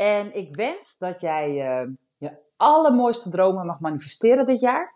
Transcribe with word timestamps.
En 0.00 0.36
ik 0.36 0.56
wens 0.56 0.98
dat 0.98 1.20
jij 1.20 1.48
uh, 1.48 1.88
je 2.16 2.30
allermooiste 2.56 3.30
dromen 3.30 3.66
mag 3.66 3.80
manifesteren 3.80 4.46
dit 4.46 4.60
jaar. 4.60 4.94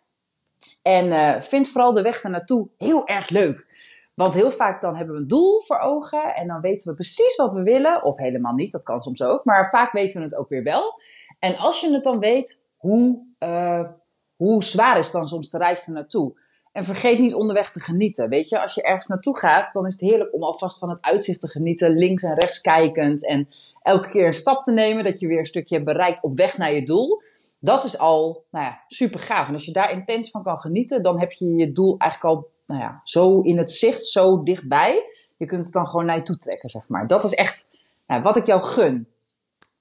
En 0.82 1.06
uh, 1.06 1.40
vind 1.40 1.68
vooral 1.68 1.92
de 1.92 2.02
weg 2.02 2.22
ernaartoe 2.22 2.68
heel 2.78 3.06
erg 3.06 3.28
leuk. 3.28 3.66
Want 4.14 4.34
heel 4.34 4.50
vaak 4.50 4.80
dan 4.80 4.96
hebben 4.96 5.14
we 5.14 5.20
een 5.20 5.28
doel 5.28 5.62
voor 5.62 5.78
ogen 5.78 6.34
en 6.34 6.48
dan 6.48 6.60
weten 6.60 6.88
we 6.88 6.94
precies 6.94 7.36
wat 7.36 7.52
we 7.52 7.62
willen. 7.62 8.02
Of 8.02 8.16
helemaal 8.16 8.54
niet, 8.54 8.72
dat 8.72 8.82
kan 8.82 9.02
soms 9.02 9.22
ook. 9.22 9.44
Maar 9.44 9.68
vaak 9.68 9.92
weten 9.92 10.20
we 10.20 10.26
het 10.26 10.36
ook 10.36 10.48
weer 10.48 10.62
wel. 10.62 11.00
En 11.38 11.56
als 11.56 11.80
je 11.80 11.92
het 11.92 12.04
dan 12.04 12.18
weet, 12.18 12.64
hoe, 12.76 13.26
uh, 13.38 13.88
hoe 14.36 14.64
zwaar 14.64 14.98
is 14.98 15.10
dan 15.10 15.26
soms 15.26 15.50
de 15.50 15.58
reis 15.58 15.86
ernaartoe? 15.86 16.38
En 16.74 16.84
vergeet 16.84 17.18
niet 17.18 17.34
onderweg 17.34 17.70
te 17.70 17.80
genieten. 17.80 18.28
Weet 18.28 18.48
je, 18.48 18.60
als 18.60 18.74
je 18.74 18.82
ergens 18.82 19.06
naartoe 19.06 19.38
gaat, 19.38 19.72
dan 19.72 19.86
is 19.86 19.92
het 19.92 20.00
heerlijk 20.00 20.34
om 20.34 20.42
alvast 20.42 20.78
van 20.78 20.88
het 20.88 20.98
uitzicht 21.00 21.40
te 21.40 21.48
genieten. 21.48 21.90
Links 21.90 22.22
en 22.22 22.34
rechts 22.34 22.60
kijkend. 22.60 23.26
En 23.26 23.46
elke 23.82 24.10
keer 24.10 24.26
een 24.26 24.32
stap 24.32 24.64
te 24.64 24.72
nemen. 24.72 25.04
Dat 25.04 25.20
je 25.20 25.26
weer 25.26 25.38
een 25.38 25.46
stukje 25.46 25.82
bereikt 25.82 26.22
op 26.22 26.36
weg 26.36 26.58
naar 26.58 26.72
je 26.72 26.84
doel. 26.84 27.22
Dat 27.58 27.84
is 27.84 27.98
al 27.98 28.44
nou 28.50 28.64
ja, 28.64 28.84
super 28.88 29.20
gaaf. 29.20 29.48
En 29.48 29.54
als 29.54 29.64
je 29.64 29.72
daar 29.72 29.92
intens 29.92 30.30
van 30.30 30.42
kan 30.42 30.60
genieten, 30.60 31.02
dan 31.02 31.20
heb 31.20 31.32
je 31.32 31.54
je 31.54 31.72
doel 31.72 31.98
eigenlijk 31.98 32.34
al 32.34 32.50
nou 32.66 32.80
ja, 32.80 33.00
zo 33.04 33.40
in 33.40 33.58
het 33.58 33.70
zicht, 33.70 34.06
zo 34.06 34.42
dichtbij. 34.42 35.04
Je 35.36 35.46
kunt 35.46 35.64
het 35.64 35.72
dan 35.72 35.86
gewoon 35.86 36.06
naar 36.06 36.16
je 36.16 36.22
toe 36.22 36.36
trekken, 36.36 36.70
zeg 36.70 36.88
maar. 36.88 37.06
Dat 37.06 37.24
is 37.24 37.34
echt 37.34 37.68
nou, 38.06 38.22
wat 38.22 38.36
ik 38.36 38.46
jou 38.46 38.62
gun. 38.62 39.08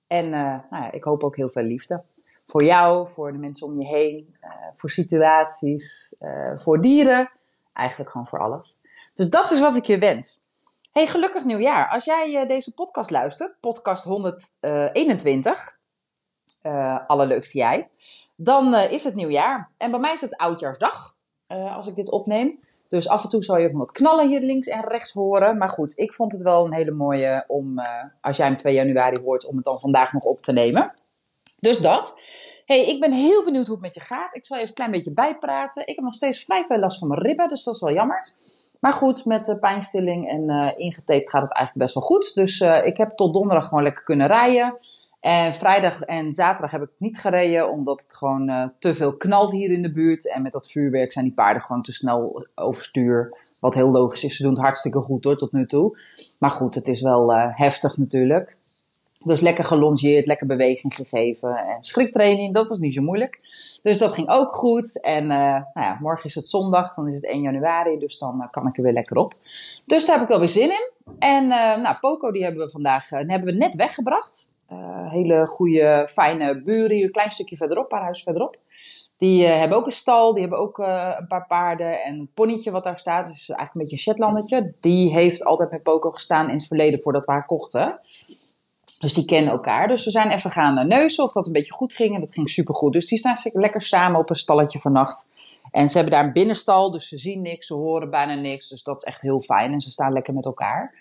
En 0.08 0.26
uh, 0.26 0.32
nou 0.32 0.84
ja, 0.84 0.92
ik 0.92 1.04
hoop 1.04 1.24
ook 1.24 1.36
heel 1.36 1.50
veel 1.50 1.64
liefde 1.64 2.04
voor 2.46 2.64
jou, 2.64 3.08
voor 3.08 3.32
de 3.32 3.38
mensen 3.38 3.68
om 3.68 3.78
je 3.78 3.86
heen, 3.86 4.36
uh, 4.42 4.50
voor 4.76 4.90
situaties, 4.90 6.16
uh, 6.20 6.52
voor 6.58 6.82
dieren. 6.82 7.32
Eigenlijk 7.74 8.12
gewoon 8.12 8.28
voor 8.28 8.40
alles. 8.40 8.78
Dus 9.16 9.30
dat 9.30 9.52
is 9.52 9.60
wat 9.60 9.76
ik 9.76 9.86
je 9.86 9.98
wens. 9.98 10.42
Hey, 10.92 11.08
gelukkig 11.08 11.44
nieuwjaar. 11.44 11.90
Als 11.90 12.06
jij 12.06 12.42
uh, 12.42 12.48
deze 12.48 12.74
podcast 12.74 13.10
luistert, 13.10 13.60
podcast 13.60 14.04
121, 14.04 15.78
allerleukste 17.08 17.58
jij, 17.58 17.90
dan 18.36 18.76
is 18.76 19.04
het 19.04 19.16
nieuwjaar. 19.16 19.70
En 19.78 19.92
bij 19.92 20.00
mij 20.00 20.14
is 20.14 20.22
het 20.22 20.38
oudjaarsdag, 20.38 21.16
als 21.48 21.88
ik 21.88 21.96
dit 21.96 22.12
opneem. 22.12 22.60
Dus 22.88 23.08
af 23.08 23.24
en 23.24 23.30
toe 23.30 23.44
zal 23.44 23.58
je 23.58 23.68
ook 23.68 23.78
wat 23.78 23.92
knallen 23.92 24.28
hier 24.28 24.42
links 24.42 24.68
en 24.68 24.82
rechts 24.82 25.14
horen. 25.14 25.58
Maar 25.58 25.70
goed, 25.70 25.98
ik 25.98 26.14
vond 26.14 26.32
het 26.32 26.42
wel 26.42 26.66
een 26.66 26.74
hele 26.74 26.92
mooie 26.92 27.44
om, 27.48 27.82
als 28.22 28.38
jij 28.38 28.48
hem 28.48 28.58
2 28.58 28.74
januari 28.74 29.22
hoort, 29.22 29.46
om 29.46 29.56
het 29.56 29.66
dan 29.66 29.80
vandaag 29.80 30.14
nog 30.14 30.24
op 30.24 30.42
te 30.42 30.52
nemen. 30.52 30.94
Dus 31.64 31.78
dat. 31.78 32.22
hey, 32.66 32.86
ik 32.86 33.00
ben 33.00 33.12
heel 33.12 33.44
benieuwd 33.44 33.66
hoe 33.66 33.76
het 33.76 33.86
met 33.86 33.96
je 33.96 34.02
gaat. 34.02 34.36
Ik 34.36 34.46
zal 34.46 34.58
even 34.58 34.70
een 34.70 34.76
klein 34.76 34.92
beetje 34.92 35.12
bijpraten. 35.12 35.88
Ik 35.88 35.96
heb 35.96 36.04
nog 36.04 36.14
steeds 36.14 36.44
vrij 36.44 36.66
veel 36.68 36.80
last 36.80 37.00
van 37.00 37.08
mijn 37.08 37.22
ribben, 37.22 37.50
dus 37.50 37.64
dat 37.64 37.76
is 37.76 37.82
wel 37.82 37.94
jammer. 37.94 38.26
Maar 38.80 38.94
goed, 38.94 39.26
met 39.26 39.48
uh, 39.48 39.60
pijnstilling 39.60 40.30
en 40.30 40.50
uh, 40.50 40.72
ingetaped 40.76 41.30
gaat 41.30 41.42
het 41.42 41.52
eigenlijk 41.52 41.74
best 41.74 41.94
wel 41.94 42.04
goed. 42.04 42.36
Dus 42.36 42.60
uh, 42.60 42.86
ik 42.86 42.98
heb 42.98 43.16
tot 43.16 43.34
donderdag 43.34 43.68
gewoon 43.68 43.84
lekker 43.84 44.04
kunnen 44.04 44.28
rijden. 44.28 44.78
En 45.20 45.54
vrijdag 45.54 46.02
en 46.02 46.34
zaterdag 46.34 46.72
heb 46.72 46.82
ik 46.82 46.90
niet 46.98 47.20
gereden, 47.20 47.72
omdat 47.72 48.02
het 48.02 48.16
gewoon 48.16 48.72
te 48.80 48.96
veel 48.96 49.18
knalt 49.18 49.52
hier 49.52 49.72
in 49.72 49.82
de 49.82 49.94
buurt. 49.94 50.30
En 50.30 50.42
met 50.42 50.52
dat 50.52 50.72
vuurwerk 50.72 51.12
zijn 51.12 51.26
die 51.26 51.34
paarden 51.34 51.62
gewoon 51.62 51.82
te 51.82 51.94
snel 51.94 52.48
overstuur. 52.56 53.38
Wat 53.60 53.74
heel 53.74 53.92
logisch 53.92 54.24
is. 54.24 54.36
Ze 54.36 54.44
doen 54.44 54.54
het 54.54 54.62
hartstikke 54.62 55.00
goed 55.00 55.24
hoor, 55.24 55.38
tot 55.38 55.52
nu 55.52 55.66
toe. 55.66 55.98
Maar 56.40 56.52
goed, 56.52 56.76
het 56.76 56.88
is 56.88 57.02
wel 57.02 57.34
heftig 57.34 57.98
natuurlijk. 57.98 58.58
Dus 59.24 59.40
lekker 59.42 59.64
gelongeerd, 59.64 60.26
lekker 60.26 60.48
beweging 60.48 60.96
gegeven. 60.96 61.58
En 61.58 61.84
schriktraining, 61.84 62.54
dat 62.54 62.68
was 62.68 62.78
niet 62.78 62.94
zo 62.94 63.02
moeilijk. 63.02 63.40
Dus 63.84 63.98
dat 63.98 64.14
ging 64.14 64.30
ook 64.30 64.56
goed. 64.56 65.02
En 65.02 65.24
uh, 65.24 65.30
nou 65.30 65.64
ja, 65.74 65.98
morgen 66.02 66.26
is 66.26 66.36
het 66.36 66.50
zondag, 66.50 66.94
dan 66.94 67.08
is 67.08 67.14
het 67.14 67.26
1 67.26 67.42
januari. 67.42 67.98
Dus 67.98 68.18
dan 68.18 68.38
uh, 68.42 68.50
kan 68.52 68.68
ik 68.68 68.78
er 68.78 68.84
weer 68.84 68.94
lekker 68.94 69.18
op. 69.18 69.34
Dus 69.86 70.06
daar 70.06 70.16
heb 70.16 70.24
ik 70.24 70.30
wel 70.30 70.40
weer 70.40 70.48
zin 70.48 70.70
in. 70.70 70.92
En 71.20 71.44
uh, 71.44 71.78
nou, 71.78 71.96
Poco 72.00 72.32
die 72.32 72.44
hebben 72.44 72.66
we 72.66 72.72
vandaag 72.72 73.10
hebben 73.10 73.44
we 73.44 73.52
net 73.52 73.76
weggebracht. 73.76 74.52
hele 75.10 75.48
goede, 75.48 76.08
fijne 76.10 76.62
buren 76.62 76.96
hier, 76.96 77.06
een 77.06 77.12
klein 77.12 77.32
stukje 77.32 77.58
verderop, 77.58 77.92
een 77.92 78.00
paar 78.00 78.16
verderop. 78.24 78.58
Die 79.18 79.46
hebben 79.46 79.78
ook 79.78 79.86
een 79.86 79.92
stal, 79.92 80.32
die 80.32 80.42
hebben 80.42 80.60
ook 80.60 80.78
een 80.78 81.28
paar 81.28 81.46
paarden 81.48 82.04
en 82.04 82.20
een 82.20 82.30
ponnetje 82.34 82.72
wat 82.72 82.84
daar 82.84 83.00
staat. 83.00 83.28
Dus 83.28 83.50
eigenlijk 83.50 83.74
een 83.74 83.82
beetje 83.82 83.96
een 83.96 84.02
Shetlandertje. 84.02 84.74
Die 84.80 85.14
heeft 85.14 85.44
altijd 85.44 85.72
met 85.72 85.84
Poco 85.84 86.12
gestaan 86.12 86.50
in 86.50 86.56
het 86.56 86.68
verleden 86.68 87.02
voordat 87.02 87.26
we 87.26 87.32
haar 87.32 87.46
kochten. 87.46 88.00
Dus 89.04 89.14
die 89.14 89.26
kennen 89.26 89.52
elkaar. 89.52 89.88
Dus 89.88 90.06
we 90.06 90.12
zijn 90.12 90.30
even 90.30 90.52
gaan 90.52 90.88
neuzen 90.88 91.24
of 91.24 91.32
dat 91.32 91.46
een 91.46 91.54
beetje 91.54 91.74
goed 91.74 91.94
ging. 91.94 92.16
En 92.16 92.20
dat 92.20 92.34
ging 92.34 92.50
supergoed. 92.50 92.94
Dus 92.94 93.06
die 93.06 93.18
staan 93.18 93.36
lekker 93.44 93.82
samen 93.82 94.20
op 94.20 94.30
een 94.30 94.36
stalletje 94.36 94.80
vannacht. 94.80 95.30
En 95.72 95.88
ze 95.88 95.98
hebben 95.98 96.16
daar 96.16 96.26
een 96.26 96.34
binnenstal, 96.34 96.92
dus 96.92 97.08
ze 97.08 97.18
zien 97.18 97.42
niks, 97.42 97.68
ze 97.68 97.74
horen 97.74 98.10
bijna 98.10 98.34
niks. 98.34 98.70
Dus 98.70 98.84
dat 98.84 98.96
is 98.96 99.04
echt 99.04 99.22
heel 99.22 99.42
fijn. 99.42 99.72
En 99.72 99.82
ze 99.82 99.92
staan 99.92 100.14
lekker 100.14 100.34
met 100.34 100.46
elkaar. 100.46 100.96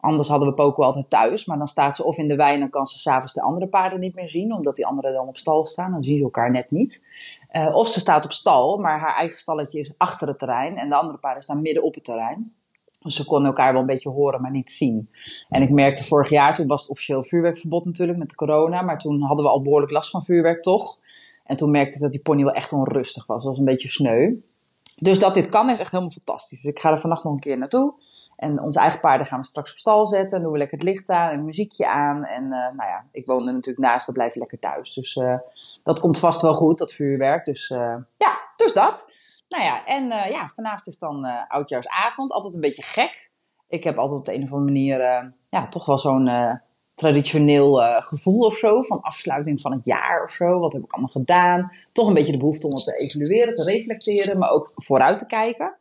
Anders 0.00 0.28
hadden 0.28 0.48
we 0.48 0.54
Poco 0.54 0.82
altijd 0.82 1.10
thuis. 1.10 1.46
Maar 1.46 1.58
dan 1.58 1.68
staat 1.68 1.96
ze 1.96 2.04
of 2.04 2.18
in 2.18 2.28
de 2.28 2.36
wei 2.36 2.54
en 2.54 2.60
dan 2.60 2.70
kan 2.70 2.86
ze 2.86 2.98
s'avonds 2.98 3.34
de 3.34 3.42
andere 3.42 3.66
paarden 3.66 4.00
niet 4.00 4.14
meer 4.14 4.28
zien. 4.28 4.52
Omdat 4.52 4.76
die 4.76 4.86
anderen 4.86 5.12
dan 5.12 5.28
op 5.28 5.38
stal 5.38 5.66
staan. 5.66 5.92
Dan 5.92 6.04
zien 6.04 6.16
ze 6.18 6.22
elkaar 6.22 6.50
net 6.50 6.70
niet. 6.70 7.06
Uh, 7.52 7.74
of 7.74 7.88
ze 7.88 8.00
staat 8.00 8.24
op 8.24 8.32
stal, 8.32 8.78
maar 8.78 8.98
haar 8.98 9.16
eigen 9.16 9.38
stalletje 9.38 9.80
is 9.80 9.92
achter 9.96 10.28
het 10.28 10.38
terrein. 10.38 10.76
En 10.76 10.88
de 10.88 10.94
andere 10.94 11.18
paarden 11.18 11.42
staan 11.42 11.62
midden 11.62 11.82
op 11.82 11.94
het 11.94 12.04
terrein. 12.04 12.54
Dus 13.02 13.16
ze 13.16 13.24
konden 13.24 13.46
elkaar 13.46 13.72
wel 13.72 13.80
een 13.80 13.86
beetje 13.86 14.10
horen, 14.10 14.40
maar 14.40 14.50
niet 14.50 14.70
zien. 14.70 15.10
En 15.48 15.62
ik 15.62 15.70
merkte 15.70 16.04
vorig 16.04 16.30
jaar, 16.30 16.54
toen 16.54 16.66
was 16.66 16.80
het 16.80 16.90
officieel 16.90 17.24
vuurwerkverbod 17.24 17.84
natuurlijk 17.84 18.18
met 18.18 18.34
corona. 18.34 18.82
Maar 18.82 18.98
toen 18.98 19.20
hadden 19.20 19.44
we 19.44 19.50
al 19.50 19.62
behoorlijk 19.62 19.92
last 19.92 20.10
van 20.10 20.24
vuurwerk 20.24 20.62
toch. 20.62 20.98
En 21.44 21.56
toen 21.56 21.70
merkte 21.70 21.96
ik 21.96 22.02
dat 22.02 22.12
die 22.12 22.22
pony 22.22 22.44
wel 22.44 22.52
echt 22.52 22.72
onrustig 22.72 23.26
was. 23.26 23.36
Dat 23.36 23.50
was 23.50 23.58
een 23.58 23.64
beetje 23.64 23.88
sneu. 23.88 24.34
Dus 25.00 25.18
dat 25.18 25.34
dit 25.34 25.48
kan 25.48 25.70
is 25.70 25.78
echt 25.78 25.90
helemaal 25.90 26.12
fantastisch. 26.12 26.62
Dus 26.62 26.70
ik 26.70 26.78
ga 26.78 26.90
er 26.90 27.00
vannacht 27.00 27.24
nog 27.24 27.32
een 27.32 27.38
keer 27.38 27.58
naartoe. 27.58 27.94
En 28.36 28.60
onze 28.60 28.78
eigen 28.78 29.00
paarden 29.00 29.26
gaan 29.26 29.40
we 29.40 29.46
straks 29.46 29.72
op 29.72 29.78
stal 29.78 30.06
zetten. 30.06 30.30
Dan 30.30 30.42
doen 30.42 30.52
we 30.52 30.58
lekker 30.58 30.78
het 30.78 30.86
licht 30.86 31.08
aan 31.08 31.30
en 31.30 31.44
muziekje 31.44 31.88
aan. 31.88 32.24
En 32.24 32.44
uh, 32.44 32.50
nou 32.50 32.88
ja, 32.88 33.04
ik 33.12 33.26
woon 33.26 33.46
er 33.46 33.52
natuurlijk 33.52 33.86
naast, 33.86 34.06
we 34.06 34.12
blijven 34.12 34.38
lekker 34.38 34.58
thuis. 34.58 34.94
Dus 34.94 35.16
uh, 35.16 35.38
dat 35.82 36.00
komt 36.00 36.18
vast 36.18 36.42
wel 36.42 36.54
goed, 36.54 36.78
dat 36.78 36.92
vuurwerk. 36.92 37.44
Dus 37.44 37.70
uh, 37.70 37.96
ja, 38.16 38.38
dus 38.56 38.72
dat. 38.72 39.11
Nou 39.52 39.64
ja, 39.64 39.86
en 39.86 40.04
uh, 40.04 40.30
ja, 40.30 40.50
vanavond 40.54 40.86
is 40.86 40.98
dan 40.98 41.26
uh, 41.26 41.36
oudjaarsavond. 41.48 42.32
Altijd 42.32 42.54
een 42.54 42.60
beetje 42.60 42.82
gek. 42.82 43.30
Ik 43.68 43.84
heb 43.84 43.98
altijd 43.98 44.18
op 44.18 44.24
de 44.24 44.34
een 44.34 44.42
of 44.42 44.52
andere 44.52 44.72
manier 44.72 45.00
uh, 45.00 45.30
ja, 45.50 45.68
toch 45.68 45.86
wel 45.86 45.98
zo'n 45.98 46.60
traditioneel 46.94 48.00
gevoel 48.02 48.40
of 48.40 48.54
zo. 48.54 48.82
Van 48.82 49.00
afsluiting 49.00 49.60
van 49.60 49.72
het 49.72 49.84
jaar 49.84 50.24
of 50.24 50.30
zo. 50.30 50.58
Wat 50.58 50.72
heb 50.72 50.82
ik 50.82 50.92
allemaal 50.92 51.10
gedaan? 51.10 51.72
Toch 51.92 52.08
een 52.08 52.14
beetje 52.14 52.32
de 52.32 52.38
behoefte 52.38 52.66
om 52.66 52.74
het 52.74 52.84
te 52.84 52.96
evalueren, 52.96 53.54
te 53.54 53.64
reflecteren. 53.64 54.38
Maar 54.38 54.50
ook 54.50 54.72
vooruit 54.74 55.18
te 55.18 55.26
kijken. 55.26 55.76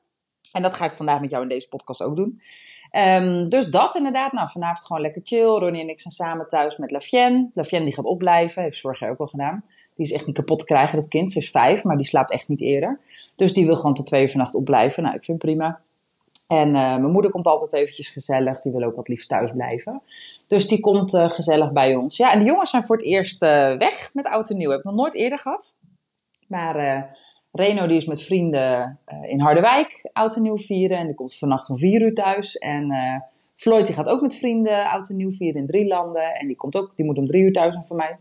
En 0.51 0.61
dat 0.61 0.75
ga 0.75 0.85
ik 0.85 0.93
vandaag 0.93 1.19
met 1.19 1.29
jou 1.29 1.43
in 1.43 1.49
deze 1.49 1.69
podcast 1.69 2.03
ook 2.03 2.15
doen. 2.15 2.41
Um, 2.91 3.49
dus 3.49 3.67
dat 3.67 3.95
inderdaad. 3.95 4.31
Nou, 4.31 4.49
vanavond 4.49 4.85
gewoon 4.85 5.01
lekker 5.01 5.21
chill. 5.23 5.45
Ronnie 5.45 5.81
en 5.81 5.89
ik 5.89 5.99
zijn 5.99 6.13
samen 6.13 6.47
thuis 6.47 6.77
met 6.77 6.91
Lafienne. 6.91 7.49
Lafienne 7.53 7.85
die 7.85 7.95
gaat 7.95 8.05
opblijven. 8.05 8.63
Heeft 8.63 8.81
jaar 8.81 9.09
ook 9.09 9.19
al 9.19 9.27
gedaan. 9.27 9.63
Die 10.01 10.09
is 10.09 10.15
echt 10.17 10.27
niet 10.27 10.35
kapot 10.35 10.59
te 10.59 10.65
krijgen, 10.65 10.99
dat 10.99 11.07
kind. 11.07 11.31
Ze 11.31 11.39
is 11.39 11.51
vijf, 11.51 11.83
maar 11.83 11.97
die 11.97 12.05
slaapt 12.05 12.31
echt 12.31 12.47
niet 12.47 12.61
eerder. 12.61 12.99
Dus 13.35 13.53
die 13.53 13.65
wil 13.65 13.75
gewoon 13.75 13.93
tot 13.93 14.07
twee 14.07 14.23
uur 14.23 14.29
vannacht 14.29 14.55
opblijven. 14.55 15.03
Nou, 15.03 15.15
ik 15.15 15.23
vind 15.23 15.37
prima. 15.37 15.79
En 16.47 16.67
uh, 16.67 16.73
mijn 16.73 17.11
moeder 17.11 17.31
komt 17.31 17.45
altijd 17.45 17.73
eventjes 17.73 18.09
gezellig. 18.09 18.61
Die 18.61 18.71
wil 18.71 18.83
ook 18.83 18.95
wat 18.95 19.07
liefst 19.07 19.29
thuis 19.29 19.51
blijven. 19.51 20.01
Dus 20.47 20.67
die 20.67 20.79
komt 20.79 21.13
uh, 21.13 21.29
gezellig 21.29 21.71
bij 21.71 21.95
ons. 21.95 22.17
Ja, 22.17 22.31
en 22.31 22.39
de 22.39 22.45
jongens 22.45 22.69
zijn 22.69 22.83
voor 22.83 22.95
het 22.95 23.05
eerst 23.05 23.43
uh, 23.43 23.49
weg 23.77 24.09
met 24.13 24.27
oud 24.27 24.49
en 24.49 24.57
nieuw. 24.57 24.69
Heb 24.69 24.79
ik 24.79 24.85
nog 24.85 24.95
nooit 24.95 25.15
eerder 25.15 25.39
gehad. 25.39 25.79
Maar 26.47 27.07
Reno 27.51 27.87
die 27.87 27.97
is 27.97 28.05
met 28.05 28.21
vrienden 28.21 28.99
in 29.27 29.39
Harderwijk 29.39 30.09
oud 30.13 30.35
en 30.35 30.41
nieuw 30.41 30.57
vieren. 30.57 30.97
En 30.97 31.05
die 31.05 31.15
komt 31.15 31.35
vannacht 31.35 31.69
om 31.69 31.77
vier 31.77 32.01
uur 32.01 32.13
thuis. 32.13 32.57
En 32.57 32.91
Floyd 33.55 33.85
die 33.85 33.95
gaat 33.95 34.07
ook 34.07 34.21
met 34.21 34.35
vrienden 34.35 34.89
oud 34.89 35.09
en 35.09 35.15
nieuw 35.15 35.31
vieren 35.31 35.61
in 35.61 35.67
drie 35.67 35.87
landen. 35.87 36.35
En 36.35 36.47
die, 36.47 36.55
komt 36.55 36.75
ook, 36.75 36.95
die 36.95 37.05
moet 37.05 37.17
om 37.17 37.25
drie 37.25 37.43
uur 37.43 37.51
thuis 37.51 37.73
zijn 37.73 37.85
voor 37.85 37.95
mij. 37.95 38.17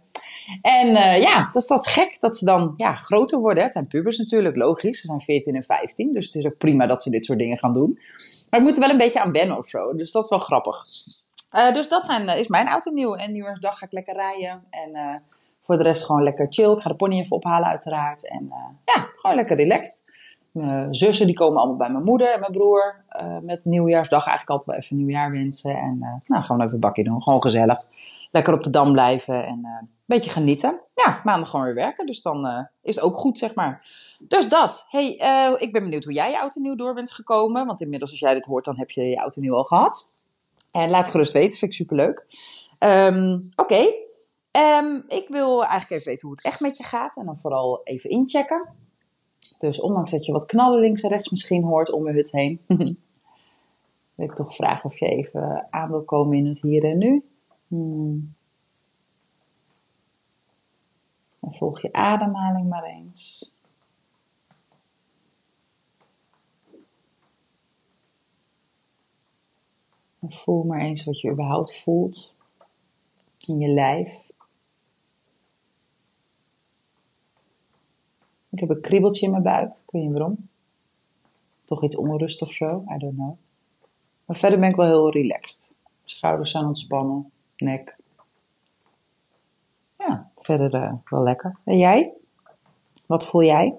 En 0.63 0.87
uh, 0.87 1.21
ja, 1.21 1.51
dat 1.53 1.63
is 1.63 1.93
gek 1.93 2.17
dat 2.21 2.37
ze 2.37 2.45
dan 2.45 2.75
ja, 2.77 2.95
groter 2.95 3.39
worden. 3.39 3.63
Het 3.63 3.73
zijn 3.73 3.87
pubers 3.87 4.19
natuurlijk, 4.19 4.57
logisch. 4.57 5.01
Ze 5.01 5.07
zijn 5.07 5.21
14 5.21 5.55
en 5.55 5.63
15, 5.63 6.13
dus 6.13 6.27
het 6.27 6.35
is 6.35 6.47
ook 6.47 6.57
prima 6.59 6.87
dat 6.87 7.03
ze 7.03 7.11
dit 7.11 7.25
soort 7.25 7.39
dingen 7.39 7.59
gaan 7.59 7.73
doen. 7.73 7.99
Maar 8.51 8.61
ik 8.61 8.67
moet 8.67 8.75
er 8.75 8.81
wel 8.81 8.91
een 8.91 8.97
beetje 8.97 9.21
aan 9.21 9.33
wennen 9.33 9.59
of 9.59 9.69
zo, 9.69 9.97
dus 9.97 10.13
dat 10.13 10.25
is 10.25 10.31
wel 10.31 10.39
grappig. 10.39 10.85
Uh, 11.57 11.75
dus 11.75 11.89
dat 11.89 12.05
zijn, 12.05 12.39
is 12.39 12.49
mijn 12.49 12.69
auto 12.69 12.91
nieuw. 12.91 13.15
En 13.15 13.33
nieuwjaarsdag 13.33 13.79
ga 13.79 13.87
ik 13.87 13.93
lekker 13.93 14.15
rijden. 14.15 14.65
En 14.71 15.23
voor 15.61 15.77
de 15.77 15.83
rest 15.83 16.05
gewoon 16.05 16.23
lekker 16.23 16.47
chill. 16.51 16.73
Ik 16.73 16.81
ga 16.81 16.89
de 16.89 16.97
pony 16.97 17.19
even 17.19 17.37
ophalen 17.37 17.69
uiteraard. 17.69 18.29
En 18.29 18.53
ja, 18.85 19.09
gewoon 19.17 19.37
lekker 19.37 19.57
relaxed. 19.57 20.13
Mijn 20.51 20.95
zussen 20.95 21.27
die 21.27 21.35
komen 21.35 21.59
allemaal 21.59 21.77
bij 21.77 21.91
mijn 21.91 22.05
moeder 22.05 22.33
en 22.33 22.41
mijn 22.41 22.53
broer. 22.53 23.05
met 23.43 23.65
nieuwjaarsdag 23.65 24.27
eigenlijk 24.27 24.51
altijd 24.51 24.71
wel 24.71 24.79
even 24.79 24.97
nieuwjaar 24.97 25.31
wensen. 25.31 25.77
En 25.77 26.23
nou, 26.27 26.45
gewoon 26.45 26.61
even 26.61 26.75
een 26.75 26.81
bakje 26.81 27.05
doen. 27.05 27.23
Gewoon 27.23 27.43
gezellig. 27.43 27.85
Lekker 28.31 28.55
op 28.55 28.63
de 28.63 28.71
dam 28.71 28.93
blijven. 28.93 29.47
En 29.47 29.89
beetje 30.11 30.31
genieten. 30.31 30.81
Ja, 30.95 31.21
maandag 31.25 31.51
gewoon 31.51 31.65
weer 31.65 31.75
werken. 31.75 32.07
Dus 32.07 32.23
dan 32.23 32.47
uh, 32.47 32.65
is 32.83 32.95
het 32.95 33.05
ook 33.05 33.17
goed, 33.17 33.39
zeg 33.39 33.55
maar. 33.55 33.87
Dus 34.19 34.49
dat. 34.49 34.87
hey, 34.89 35.21
uh, 35.21 35.61
ik 35.61 35.73
ben 35.73 35.83
benieuwd 35.83 36.05
hoe 36.05 36.13
jij 36.13 36.31
je 36.31 36.51
en 36.55 36.63
nieuw 36.63 36.75
door 36.75 36.95
bent 36.95 37.13
gekomen. 37.13 37.67
Want 37.67 37.81
inmiddels, 37.81 38.11
als 38.11 38.21
jij 38.21 38.35
dit 38.35 38.45
hoort, 38.45 38.65
dan 38.65 38.79
heb 38.79 38.91
je 38.91 39.03
je 39.03 39.17
en 39.17 39.43
nieuw 39.43 39.55
al 39.55 39.65
gehad. 39.65 40.15
En 40.71 40.91
laat 40.91 41.05
het 41.05 41.11
gerust 41.11 41.33
weten, 41.33 41.59
vind 41.59 41.73
ik 41.73 41.77
superleuk. 41.77 42.27
Um, 42.79 43.51
Oké. 43.57 43.85
Um, 44.83 45.05
ik 45.09 45.29
wil 45.29 45.61
eigenlijk 45.65 45.91
even 45.91 46.11
weten 46.11 46.29
hoe 46.29 46.37
het 46.37 46.45
echt 46.45 46.61
met 46.61 46.77
je 46.77 46.85
gaat. 46.85 47.17
En 47.17 47.25
dan 47.25 47.37
vooral 47.37 47.81
even 47.85 48.11
inchecken. 48.11 48.69
Dus 49.59 49.81
ondanks 49.81 50.11
dat 50.11 50.27
je 50.27 50.33
wat 50.33 50.47
knallen 50.47 50.81
links 50.81 51.03
en 51.03 51.11
rechts 51.11 51.31
misschien 51.31 51.65
hoort 51.65 51.93
om 51.93 52.07
je 52.07 52.13
hut 52.13 52.33
heen. 52.33 52.61
wil 54.15 54.27
ik 54.27 54.35
toch 54.35 54.55
vragen 54.55 54.85
of 54.85 54.99
je 54.99 55.07
even 55.07 55.67
aan 55.71 55.91
wil 55.91 56.03
komen 56.03 56.37
in 56.37 56.47
het 56.47 56.63
hier 56.63 56.85
en 56.85 56.99
nu. 56.99 57.25
Hmm. 57.69 58.35
En 61.41 61.53
volg 61.53 61.83
je 61.83 61.93
ademhaling 61.93 62.69
maar 62.69 62.85
eens. 62.85 63.55
En 70.21 70.33
voel 70.33 70.63
maar 70.63 70.81
eens 70.81 71.05
wat 71.05 71.21
je 71.21 71.31
überhaupt 71.31 71.83
voelt 71.83 72.35
in 73.39 73.59
je 73.59 73.69
lijf. 73.69 74.29
Ik 78.51 78.61
heb 78.61 78.71
een 78.71 78.81
kriebeltje 78.81 79.27
in 79.27 79.33
mijn 79.33 79.43
buik. 79.43 79.71
Ik 79.71 79.91
weet 79.91 80.03
niet 80.03 80.13
waarom. 80.13 80.49
Toch 81.65 81.85
iets 81.85 81.97
onrust 81.97 82.43
of 82.43 82.53
zo. 82.53 82.85
I 82.95 82.99
don't 82.99 83.15
know. 83.15 83.37
Maar 84.25 84.37
verder 84.37 84.61
ben 84.61 84.69
ik 84.69 84.77
wel 84.77 84.87
heel 84.87 85.11
relaxed. 85.11 85.75
Schouders 86.05 86.51
zijn 86.51 86.65
ontspannen. 86.65 87.31
Nek. 87.57 88.00
Verder 90.51 90.83
uh, 90.83 90.93
wel 91.05 91.23
lekker. 91.23 91.57
En 91.65 91.79
jij? 91.79 92.13
Wat 93.07 93.27
voel 93.27 93.43
jij? 93.43 93.75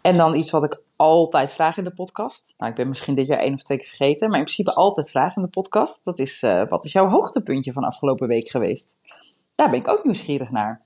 En 0.00 0.16
dan 0.16 0.34
iets 0.34 0.50
wat 0.50 0.64
ik 0.64 0.82
altijd 0.96 1.52
vraag 1.52 1.76
in 1.76 1.84
de 1.84 1.94
podcast. 1.94 2.54
Nou, 2.58 2.70
ik 2.70 2.76
ben 2.76 2.88
misschien 2.88 3.14
dit 3.14 3.26
jaar 3.26 3.38
één 3.38 3.54
of 3.54 3.62
twee 3.62 3.78
keer 3.78 3.88
vergeten, 3.88 4.28
maar 4.28 4.38
in 4.38 4.44
principe 4.44 4.74
altijd 4.74 5.10
vraag 5.10 5.36
in 5.36 5.42
de 5.42 5.48
podcast. 5.48 6.04
Dat 6.04 6.18
is, 6.18 6.42
uh, 6.42 6.68
wat 6.68 6.84
is 6.84 6.92
jouw 6.92 7.08
hoogtepuntje 7.08 7.72
van 7.72 7.84
afgelopen 7.84 8.28
week 8.28 8.48
geweest? 8.48 8.96
Daar 9.54 9.70
ben 9.70 9.78
ik 9.78 9.88
ook 9.88 10.04
nieuwsgierig 10.04 10.50
naar. 10.50 10.82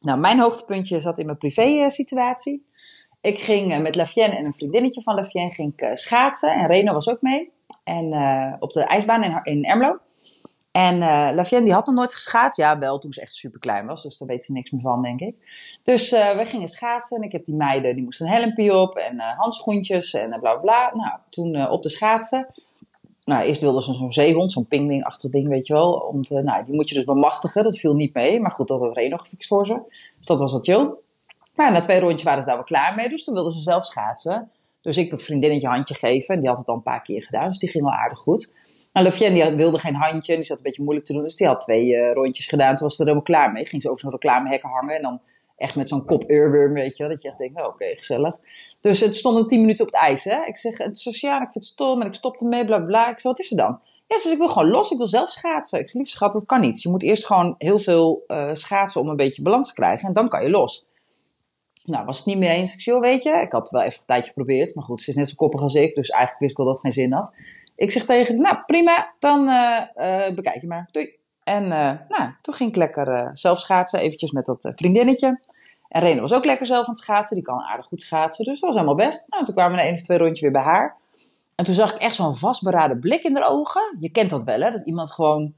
Nou, 0.00 0.18
mijn 0.18 0.40
hoogtepuntje 0.40 1.00
zat 1.00 1.18
in 1.18 1.26
mijn 1.26 1.38
privé 1.38 1.90
situatie. 1.90 2.66
Ik 3.20 3.38
ging 3.38 3.82
met 3.82 3.96
Lafienne 3.96 4.36
en 4.36 4.44
een 4.44 4.54
vriendinnetje 4.54 5.02
van 5.02 5.14
Lafienne 5.14 5.54
ging 5.54 5.72
ik, 5.76 5.98
schaatsen. 5.98 6.54
En 6.54 6.66
Reno 6.66 6.92
was 6.92 7.08
ook 7.08 7.22
mee. 7.22 7.52
En 7.84 8.06
op 8.58 8.70
de 8.70 8.84
ijsbaan 8.84 9.22
in, 9.22 9.40
in 9.42 9.64
Ermelo. 9.64 9.98
En 10.74 10.96
uh, 10.96 11.44
die 11.50 11.72
had 11.72 11.86
nog 11.86 11.94
nooit 11.94 12.14
geschaatst. 12.14 12.56
Ja, 12.56 12.78
wel 12.78 12.98
toen 12.98 13.12
ze 13.12 13.20
echt 13.20 13.34
super 13.34 13.60
klein 13.60 13.86
was. 13.86 14.02
Dus 14.02 14.18
daar 14.18 14.28
weet 14.28 14.44
ze 14.44 14.52
niks 14.52 14.70
meer 14.70 14.80
van, 14.80 15.02
denk 15.02 15.20
ik. 15.20 15.34
Dus 15.82 16.12
uh, 16.12 16.36
we 16.36 16.44
gingen 16.44 16.68
schaatsen. 16.68 17.16
En 17.16 17.22
ik 17.22 17.32
heb 17.32 17.44
die 17.44 17.56
meiden, 17.56 17.94
die 17.94 18.04
moesten 18.04 18.26
een 18.26 18.32
helmpje 18.32 18.76
op. 18.76 18.96
En 18.96 19.16
uh, 19.16 19.38
handschoentjes 19.38 20.14
en 20.14 20.36
bla 20.40 20.56
bla. 20.56 20.90
Nou, 20.94 21.12
toen 21.30 21.68
op 21.68 21.82
de 21.82 21.90
schaatsen. 21.90 22.54
Nou, 23.24 23.44
eerst 23.44 23.60
wilden 23.60 23.82
ze 23.82 23.92
zo'n 23.92 24.12
zeehond, 24.12 24.52
zo'n 24.52 24.66
pingwing-achtig 24.68 25.30
ding, 25.30 25.48
weet 25.48 25.66
je 25.66 25.72
wel. 25.72 25.92
Om 25.92 26.22
te, 26.22 26.42
nou, 26.42 26.64
die 26.64 26.74
moet 26.74 26.88
je 26.88 26.94
dus 26.94 27.04
bemachtigen. 27.04 27.62
Dat 27.62 27.78
viel 27.78 27.94
niet 27.94 28.14
mee. 28.14 28.40
Maar 28.40 28.50
goed, 28.50 28.68
dat 28.68 28.80
had 28.80 28.96
Reno 28.96 29.16
gefixt 29.16 29.48
voor 29.48 29.66
ze. 29.66 29.82
Dus 30.18 30.26
dat 30.26 30.38
was 30.38 30.52
wat 30.52 30.64
chill. 30.64 30.94
Maar 31.54 31.72
na 31.72 31.80
twee 31.80 32.00
rondjes 32.00 32.22
waren 32.22 32.42
ze 32.42 32.48
daar 32.48 32.58
wel 32.58 32.66
klaar 32.66 32.94
mee. 32.94 33.08
Dus 33.08 33.24
toen 33.24 33.34
wilden 33.34 33.52
ze 33.52 33.60
zelf 33.60 33.84
schaatsen. 33.84 34.50
Dus 34.80 34.96
ik 34.96 35.10
dat 35.10 35.22
vriendinnetje 35.22 35.68
handje 35.68 35.94
geven. 35.94 36.34
En 36.34 36.40
die 36.40 36.48
had 36.48 36.58
het 36.58 36.66
al 36.66 36.74
een 36.74 36.82
paar 36.82 37.02
keer 37.02 37.22
gedaan. 37.22 37.48
Dus 37.48 37.58
die 37.58 37.70
ging 37.70 37.84
wel 37.84 37.92
aardig 37.92 38.18
goed. 38.18 38.52
Nou, 38.94 39.06
Lefienne 39.06 39.48
die 39.48 39.56
wilde 39.56 39.78
geen 39.78 39.94
handje, 39.94 40.34
die 40.34 40.44
zat 40.44 40.56
een 40.56 40.62
beetje 40.62 40.82
moeilijk 40.82 41.06
te 41.06 41.12
doen. 41.12 41.22
Dus 41.22 41.36
die 41.36 41.46
had 41.46 41.60
twee 41.60 41.86
uh, 41.86 42.12
rondjes 42.12 42.46
gedaan, 42.46 42.76
toen 42.76 42.86
was 42.86 42.96
ze 42.96 43.02
er 43.02 43.08
helemaal 43.08 43.28
klaar 43.28 43.52
mee. 43.52 43.66
Ging 43.66 43.82
ze 43.82 43.88
over 43.88 44.00
zo'n 44.00 44.10
reclamehekken 44.10 44.68
hangen 44.68 44.96
en 44.96 45.02
dan 45.02 45.20
echt 45.56 45.76
met 45.76 45.88
zo'n 45.88 46.04
kop 46.04 46.24
earworm, 46.24 46.72
weet 46.72 46.96
je 46.96 47.02
wel. 47.02 47.12
Dat 47.12 47.22
je 47.22 47.28
echt 47.28 47.38
denkt, 47.38 47.54
nou, 47.54 47.68
oké, 47.68 47.84
gezellig. 47.84 48.34
Dus 48.80 49.00
het 49.00 49.16
stond 49.16 49.48
tien 49.48 49.60
minuten 49.60 49.86
op 49.86 49.92
het 49.92 50.00
ijs, 50.00 50.24
hè. 50.24 50.44
Ik 50.44 50.56
zeg, 50.56 50.78
het 50.78 50.96
is 50.96 51.02
sociaal, 51.02 51.36
ik 51.36 51.52
vind 51.52 51.54
het 51.54 51.64
stom 51.64 52.00
en 52.00 52.06
ik 52.06 52.14
stopte 52.14 52.44
mee, 52.44 52.64
bla 52.64 52.78
bla. 52.78 53.10
Ik 53.10 53.18
zeg, 53.18 53.22
wat 53.22 53.38
is 53.38 53.50
er 53.50 53.56
dan? 53.56 53.80
Ja, 54.06 54.16
dus 54.16 54.32
ik 54.32 54.38
wil 54.38 54.48
gewoon 54.48 54.70
los, 54.70 54.90
ik 54.90 54.96
wil 54.96 55.06
zelf 55.06 55.30
schaatsen. 55.30 55.78
Ik 55.80 55.88
zeg, 55.88 56.00
lief 56.00 56.10
schat, 56.10 56.32
dat 56.32 56.44
kan 56.44 56.60
niet. 56.60 56.82
Je 56.82 56.88
moet 56.88 57.02
eerst 57.02 57.26
gewoon 57.26 57.54
heel 57.58 57.78
veel 57.78 58.24
uh, 58.28 58.50
schaatsen 58.52 59.00
om 59.00 59.08
een 59.08 59.16
beetje 59.16 59.42
balans 59.42 59.68
te 59.68 59.74
krijgen 59.74 60.08
en 60.08 60.14
dan 60.14 60.28
kan 60.28 60.42
je 60.42 60.50
los. 60.50 60.92
Nou, 61.84 62.04
was 62.04 62.16
het 62.16 62.26
niet 62.26 62.38
mee 62.38 62.56
eens. 62.56 62.86
Ik 62.86 63.00
weet 63.00 63.22
je, 63.22 63.30
ik 63.30 63.52
had 63.52 63.62
het 63.62 63.70
wel 63.70 63.82
even 63.82 63.98
een 63.98 64.06
tijdje 64.06 64.28
geprobeerd. 64.28 64.74
Maar 64.74 64.84
goed, 64.84 65.00
ze 65.00 65.10
is 65.10 65.16
net 65.16 65.28
zo 65.28 65.34
koppig 65.36 65.60
als 65.60 65.74
ik, 65.74 65.94
dus 65.94 66.08
eigenlijk 66.08 66.40
wist 66.40 66.50
ik 66.50 66.56
wel 66.56 66.66
dat 66.66 66.74
het 66.74 66.84
geen 66.84 67.02
zin 67.02 67.12
had. 67.12 67.34
Ik 67.76 67.92
zeg 67.92 68.04
tegen 68.04 68.40
nou 68.40 68.56
prima, 68.66 69.14
dan 69.18 69.48
uh, 69.48 69.80
uh, 69.96 70.34
bekijk 70.34 70.60
je 70.60 70.66
maar. 70.66 70.88
Doei. 70.92 71.16
En 71.42 71.64
uh, 71.64 71.92
nou, 72.08 72.32
toen 72.42 72.54
ging 72.54 72.70
ik 72.70 72.76
lekker 72.76 73.30
zelf 73.32 73.58
schaatsen, 73.58 74.00
eventjes 74.00 74.30
met 74.30 74.46
dat 74.46 74.72
vriendinnetje. 74.74 75.40
En 75.88 76.00
Rene 76.00 76.20
was 76.20 76.32
ook 76.32 76.44
lekker 76.44 76.66
zelf 76.66 76.86
aan 76.86 76.92
het 76.92 77.02
schaatsen, 77.02 77.36
die 77.36 77.44
kan 77.44 77.60
aardig 77.60 77.86
goed 77.86 78.02
schaatsen, 78.02 78.44
dus 78.44 78.60
dat 78.60 78.68
was 78.68 78.80
helemaal 78.80 79.06
best. 79.06 79.30
Nou, 79.30 79.44
toen 79.44 79.54
kwamen 79.54 79.72
we 79.72 79.78
na 79.78 79.86
één 79.86 79.94
of 79.94 80.02
twee 80.02 80.18
rondjes 80.18 80.40
weer 80.40 80.50
bij 80.50 80.62
haar. 80.62 80.96
En 81.54 81.64
toen 81.64 81.74
zag 81.74 81.94
ik 81.94 82.00
echt 82.00 82.14
zo'n 82.14 82.36
vastberaden 82.36 83.00
blik 83.00 83.22
in 83.22 83.36
haar 83.36 83.50
ogen. 83.50 83.96
Je 84.00 84.10
kent 84.10 84.30
dat 84.30 84.44
wel, 84.44 84.60
hè? 84.60 84.70
Dat 84.70 84.86
iemand 84.86 85.10
gewoon 85.10 85.54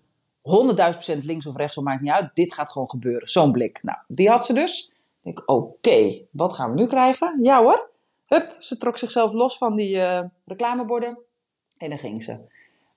100.000% 1.16 1.18
links 1.22 1.46
of 1.46 1.56
rechts, 1.56 1.76
maakt 1.76 2.00
niet 2.00 2.10
uit. 2.10 2.30
Dit 2.34 2.54
gaat 2.54 2.70
gewoon 2.70 2.90
gebeuren. 2.90 3.28
Zo'n 3.28 3.52
blik. 3.52 3.82
Nou, 3.82 3.98
die 4.06 4.28
had 4.28 4.46
ze 4.46 4.52
dus. 4.52 4.92
Ik 5.22 5.42
oké, 5.46 6.20
wat 6.30 6.52
gaan 6.52 6.70
we 6.70 6.80
nu 6.80 6.86
krijgen? 6.86 7.38
Ja 7.42 7.62
hoor. 7.62 7.90
Hup, 8.26 8.56
ze 8.58 8.76
trok 8.76 8.98
zichzelf 8.98 9.32
los 9.32 9.58
van 9.58 9.76
die 9.76 10.00
reclameborden. 10.44 11.18
En 11.78 11.88
dan 11.88 11.98
ging 11.98 12.24
ze. 12.24 12.38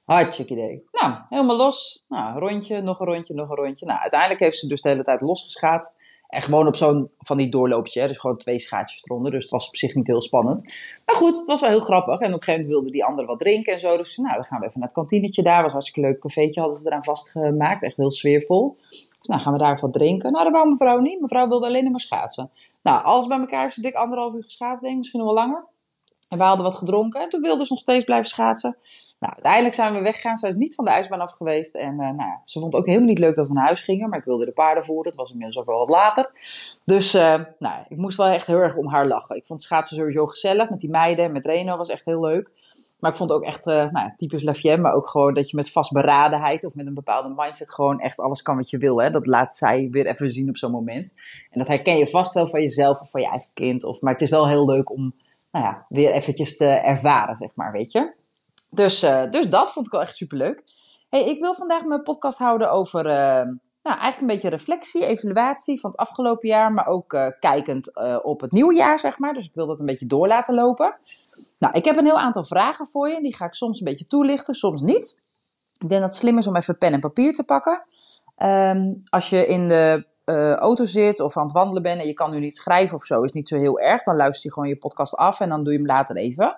Hartstikke 0.06 0.54
idee. 0.54 0.84
Nou, 0.92 1.14
helemaal 1.30 1.58
los. 1.58 2.06
Nou, 2.08 2.40
rondje, 2.40 2.82
nog 2.82 3.00
een 3.00 3.06
rondje, 3.06 3.34
nog 3.34 3.50
een 3.50 3.56
rondje. 3.56 3.86
Nou, 3.86 4.00
uiteindelijk 4.00 4.40
heeft 4.40 4.58
ze 4.58 4.68
dus 4.68 4.82
de 4.82 4.90
hele 4.90 5.04
tijd 5.04 5.22
losgeschaatst. 5.22 6.02
En 6.28 6.42
gewoon 6.42 6.68
op 6.68 6.76
zo'n 6.76 7.10
van 7.18 7.38
die 7.38 7.50
doorloopje. 7.50 8.02
Hè? 8.02 8.08
Dus 8.08 8.18
gewoon 8.18 8.38
twee 8.38 8.60
schaatjes 8.60 9.04
eronder. 9.04 9.32
Dus 9.32 9.42
het 9.42 9.52
was 9.52 9.68
op 9.68 9.76
zich 9.76 9.96
niet 9.96 10.08
heel 10.08 10.22
spannend. 10.22 10.64
Maar 11.06 11.16
goed, 11.16 11.38
het 11.38 11.46
was 11.46 11.62
wel 11.62 11.70
heel 11.70 11.80
grappig. 11.80 12.20
En 12.20 12.28
op 12.28 12.34
een 12.34 12.44
gegeven 12.44 12.54
moment 12.54 12.68
wilde 12.68 12.92
die 12.92 13.06
andere 13.06 13.28
wat 13.28 13.40
drinken 13.40 13.74
en 13.74 13.80
zo. 13.80 13.98
Dus 13.98 14.18
nou, 14.18 14.36
dan 14.36 14.44
gaan 14.44 14.60
we 14.60 14.66
even 14.66 14.80
naar 14.80 14.88
het 14.88 14.98
kantinetje 14.98 15.44
daar. 15.44 15.64
Was 15.64 15.72
hartstikke 15.72 16.10
leuk 16.10 16.20
cafeetje 16.20 16.60
hadden 16.60 16.80
ze 16.80 16.88
eraan 16.88 17.04
vastgemaakt. 17.04 17.84
Echt 17.84 17.98
heel 17.98 18.12
sfeervol. 18.12 18.78
Dus 18.90 19.28
nou, 19.28 19.42
gaan 19.42 19.54
we 19.54 19.60
daar 19.60 19.80
wat 19.82 19.94
drinken. 19.94 20.32
Nou, 20.32 20.44
dat 20.44 20.54
wou 20.54 20.70
mevrouw 20.70 21.00
niet. 21.00 21.22
Mevrouw 21.22 21.48
wilde 21.48 21.66
alleen 21.66 21.92
maar 21.92 22.00
schaatsen. 22.00 22.52
Nou, 22.82 23.04
alles 23.04 23.28
bij 23.28 23.40
elkaar 23.40 23.72
ze 23.72 23.82
dik 23.82 23.96
anderhalf 23.96 24.34
uur 24.34 24.44
geschaatst, 24.44 24.82
denk 24.82 24.94
ik. 24.94 25.00
Misschien 25.00 25.20
nog 25.20 25.34
wel 25.34 25.44
langer. 25.44 25.66
En 26.30 26.38
we 26.38 26.44
hadden 26.44 26.66
wat 26.66 26.76
gedronken. 26.76 27.22
En 27.22 27.30
toen 27.30 27.42
wilde 27.42 27.66
ze 27.66 27.74
nog 27.74 27.82
steeds 27.82 28.06
blijven 28.06 28.30
schaatsen. 28.30 28.78
Nou, 29.20 29.34
uiteindelijk 29.34 29.76
zijn 29.76 29.94
we 29.94 30.02
weggegaan. 30.02 30.38
Ze 30.38 30.48
is 30.48 30.56
niet 30.56 30.76
van 30.76 30.86
de 30.86 30.92
ijsbaan 30.92 31.20
af 31.20 31.32
geweest. 31.32 31.76
En 31.76 31.92
uh, 31.92 32.10
nou 32.10 32.32
ze 32.44 32.60
vond 32.60 32.74
het 32.74 32.82
ook 32.82 32.88
helemaal 32.88 33.08
niet 33.08 33.20
leuk 33.20 33.36
dat 33.36 33.48
we 33.48 33.54
naar 33.54 33.66
huis 33.66 33.82
gingen. 33.82 34.10
Maar 34.10 34.20
ik 34.20 34.26
wilde 34.26 34.46
de 34.46 34.52
paarden 34.52 34.86
voeren. 34.86 35.06
Het 35.06 35.16
was 35.16 35.32
inmiddels 35.32 35.58
ook 35.58 35.66
wel 35.66 35.80
wat 35.80 35.90
later. 35.90 36.32
Dus 36.86 37.16
uh, 37.16 37.40
nou, 37.60 37.84
ik 37.88 37.98
moest 37.98 38.18
wel 38.18 38.28
echt 38.28 38.48
heel 38.48 38.58
erg 38.58 38.76
om 38.76 38.88
haar 38.88 39.08
lachen. 39.08 39.36
Ik 39.36 39.46
vond 39.46 39.62
schaatsen 39.62 39.98
sowieso 39.98 40.26
gezellig. 40.26 40.70
Met 40.70 40.80
die 40.80 40.90
meiden, 40.90 41.32
met 41.32 41.46
Reno 41.46 41.78
was 41.78 41.90
echt 41.90 42.06
heel 42.06 42.22
leuk. 42.22 42.52
Maar 43.00 43.12
ik 43.12 43.18
vond 43.18 43.32
ook 43.32 43.44
echt, 43.44 43.68
uh, 43.68 43.92
nou 43.92 44.12
typisch 44.16 44.44
Lafien. 44.44 44.82
Maar 44.82 44.94
ook 44.94 45.10
gewoon 45.10 45.34
dat 45.34 45.50
je 45.50 45.56
met 45.56 45.72
vastberadenheid 45.72 46.66
of 46.66 46.76
met 46.76 46.86
een 46.86 46.94
bepaalde 46.94 47.34
mindset 47.36 47.74
gewoon 47.74 48.00
echt 48.00 48.20
alles 48.20 48.42
kan 48.42 48.56
wat 48.56 48.70
je 48.70 48.78
wil. 48.78 49.02
Hè? 49.02 49.12
Dat 49.12 49.28
laat 49.28 49.56
zij 49.56 49.88
weer 49.92 50.06
even 50.06 50.32
zien 50.32 50.50
op 50.50 50.58
zo'n 50.58 50.72
moment. 50.72 51.14
En 51.52 51.60
dat 51.60 51.68
herken 51.68 51.98
je 51.98 52.08
vast 52.08 52.34
wel 52.34 52.48
van 52.48 52.62
jezelf 52.62 53.02
of 53.02 53.10
van 53.10 53.22
je 53.22 53.28
eigen 53.28 53.50
kind. 53.54 53.84
Of, 53.84 54.02
maar 54.02 54.14
het 54.14 54.22
is 54.22 54.30
wel 54.30 54.48
heel 54.48 54.66
leuk 54.66 54.92
om 54.92 55.14
nou 55.52 55.66
ja, 55.66 55.86
weer 55.90 56.12
eventjes 56.12 56.58
te 56.58 56.68
ervaren, 56.68 57.36
zeg 57.36 57.50
maar, 57.56 57.72
weet 57.72 57.92
je. 57.92 58.14
Dus, 58.70 59.04
uh, 59.04 59.30
dus 59.30 59.50
dat 59.50 59.72
vond 59.72 59.86
ik 59.86 59.92
wel 59.92 60.02
echt 60.02 60.16
superleuk. 60.16 60.64
Hey, 61.10 61.30
ik 61.30 61.40
wil 61.40 61.54
vandaag 61.54 61.84
mijn 61.84 62.04
podcast 62.04 62.38
houden 62.38 62.72
over 62.72 63.06
uh, 63.06 63.12
nou, 63.84 63.98
eigenlijk 63.98 64.20
een 64.20 64.28
beetje 64.28 64.50
reflectie, 64.50 65.06
evaluatie 65.06 65.80
van 65.80 65.90
het 65.90 66.00
afgelopen 66.00 66.50
jaar, 66.50 66.72
maar 66.72 66.88
ook 66.88 67.14
uh, 67.14 67.28
kijkend 67.40 67.96
op 68.24 68.42
het 68.42 68.52
nieuwe 68.52 68.76
jaar, 68.76 69.00
zeg 69.00 69.20
maar. 69.20 69.34
Dus 69.34 69.46
ik 69.46 69.54
wil 69.54 69.68
dat 69.68 69.80
een 69.80 69.86
beetje 69.86 70.06
door 70.06 70.28
laten 70.28 70.56
lopen. 70.56 70.96
Nou, 71.60 71.74
ik 71.74 71.86
heb 71.86 71.98
een 71.98 72.06
heel 72.06 72.20
aantal 72.20 72.44
vragen 72.44 72.88
voor 72.88 73.10
je. 73.10 73.22
Die 73.22 73.36
ga 73.36 73.46
ik 73.46 73.54
soms 73.54 73.80
een 73.80 73.86
beetje 73.86 74.06
toelichten, 74.06 74.54
soms 74.54 74.82
niet. 74.82 75.22
Ik 75.78 75.90
denk 75.90 76.02
dat 76.02 76.10
het 76.10 76.20
slim 76.20 76.38
is 76.38 76.48
om 76.48 76.56
even 76.56 76.78
pen 76.78 76.94
en 76.94 77.00
papier 77.00 77.34
te 77.34 77.46
pakken. 77.46 77.86
Um, 78.38 79.02
als 79.10 79.30
je 79.30 79.46
in 79.46 79.68
de 79.68 80.06
uh, 80.30 80.54
auto 80.54 80.86
zit 80.86 81.20
of 81.20 81.38
aan 81.38 81.44
het 81.44 81.52
wandelen 81.52 81.82
bent 81.82 82.02
en 82.02 82.08
je 82.08 82.14
kan 82.14 82.32
nu 82.32 82.40
niet 82.40 82.56
schrijven 82.56 82.96
of 82.96 83.06
zo, 83.06 83.24
is 83.24 83.32
niet 83.32 83.48
zo 83.48 83.58
heel 83.58 83.80
erg. 83.80 84.04
Dan 84.04 84.16
luister 84.16 84.46
je 84.46 84.54
gewoon 84.54 84.70
je 84.70 84.78
podcast 84.78 85.16
af 85.16 85.40
en 85.40 85.50
dan 85.50 85.64
doe 85.64 85.74
je 85.74 85.80
hem 85.80 85.88
later 85.88 86.16
even. 86.16 86.58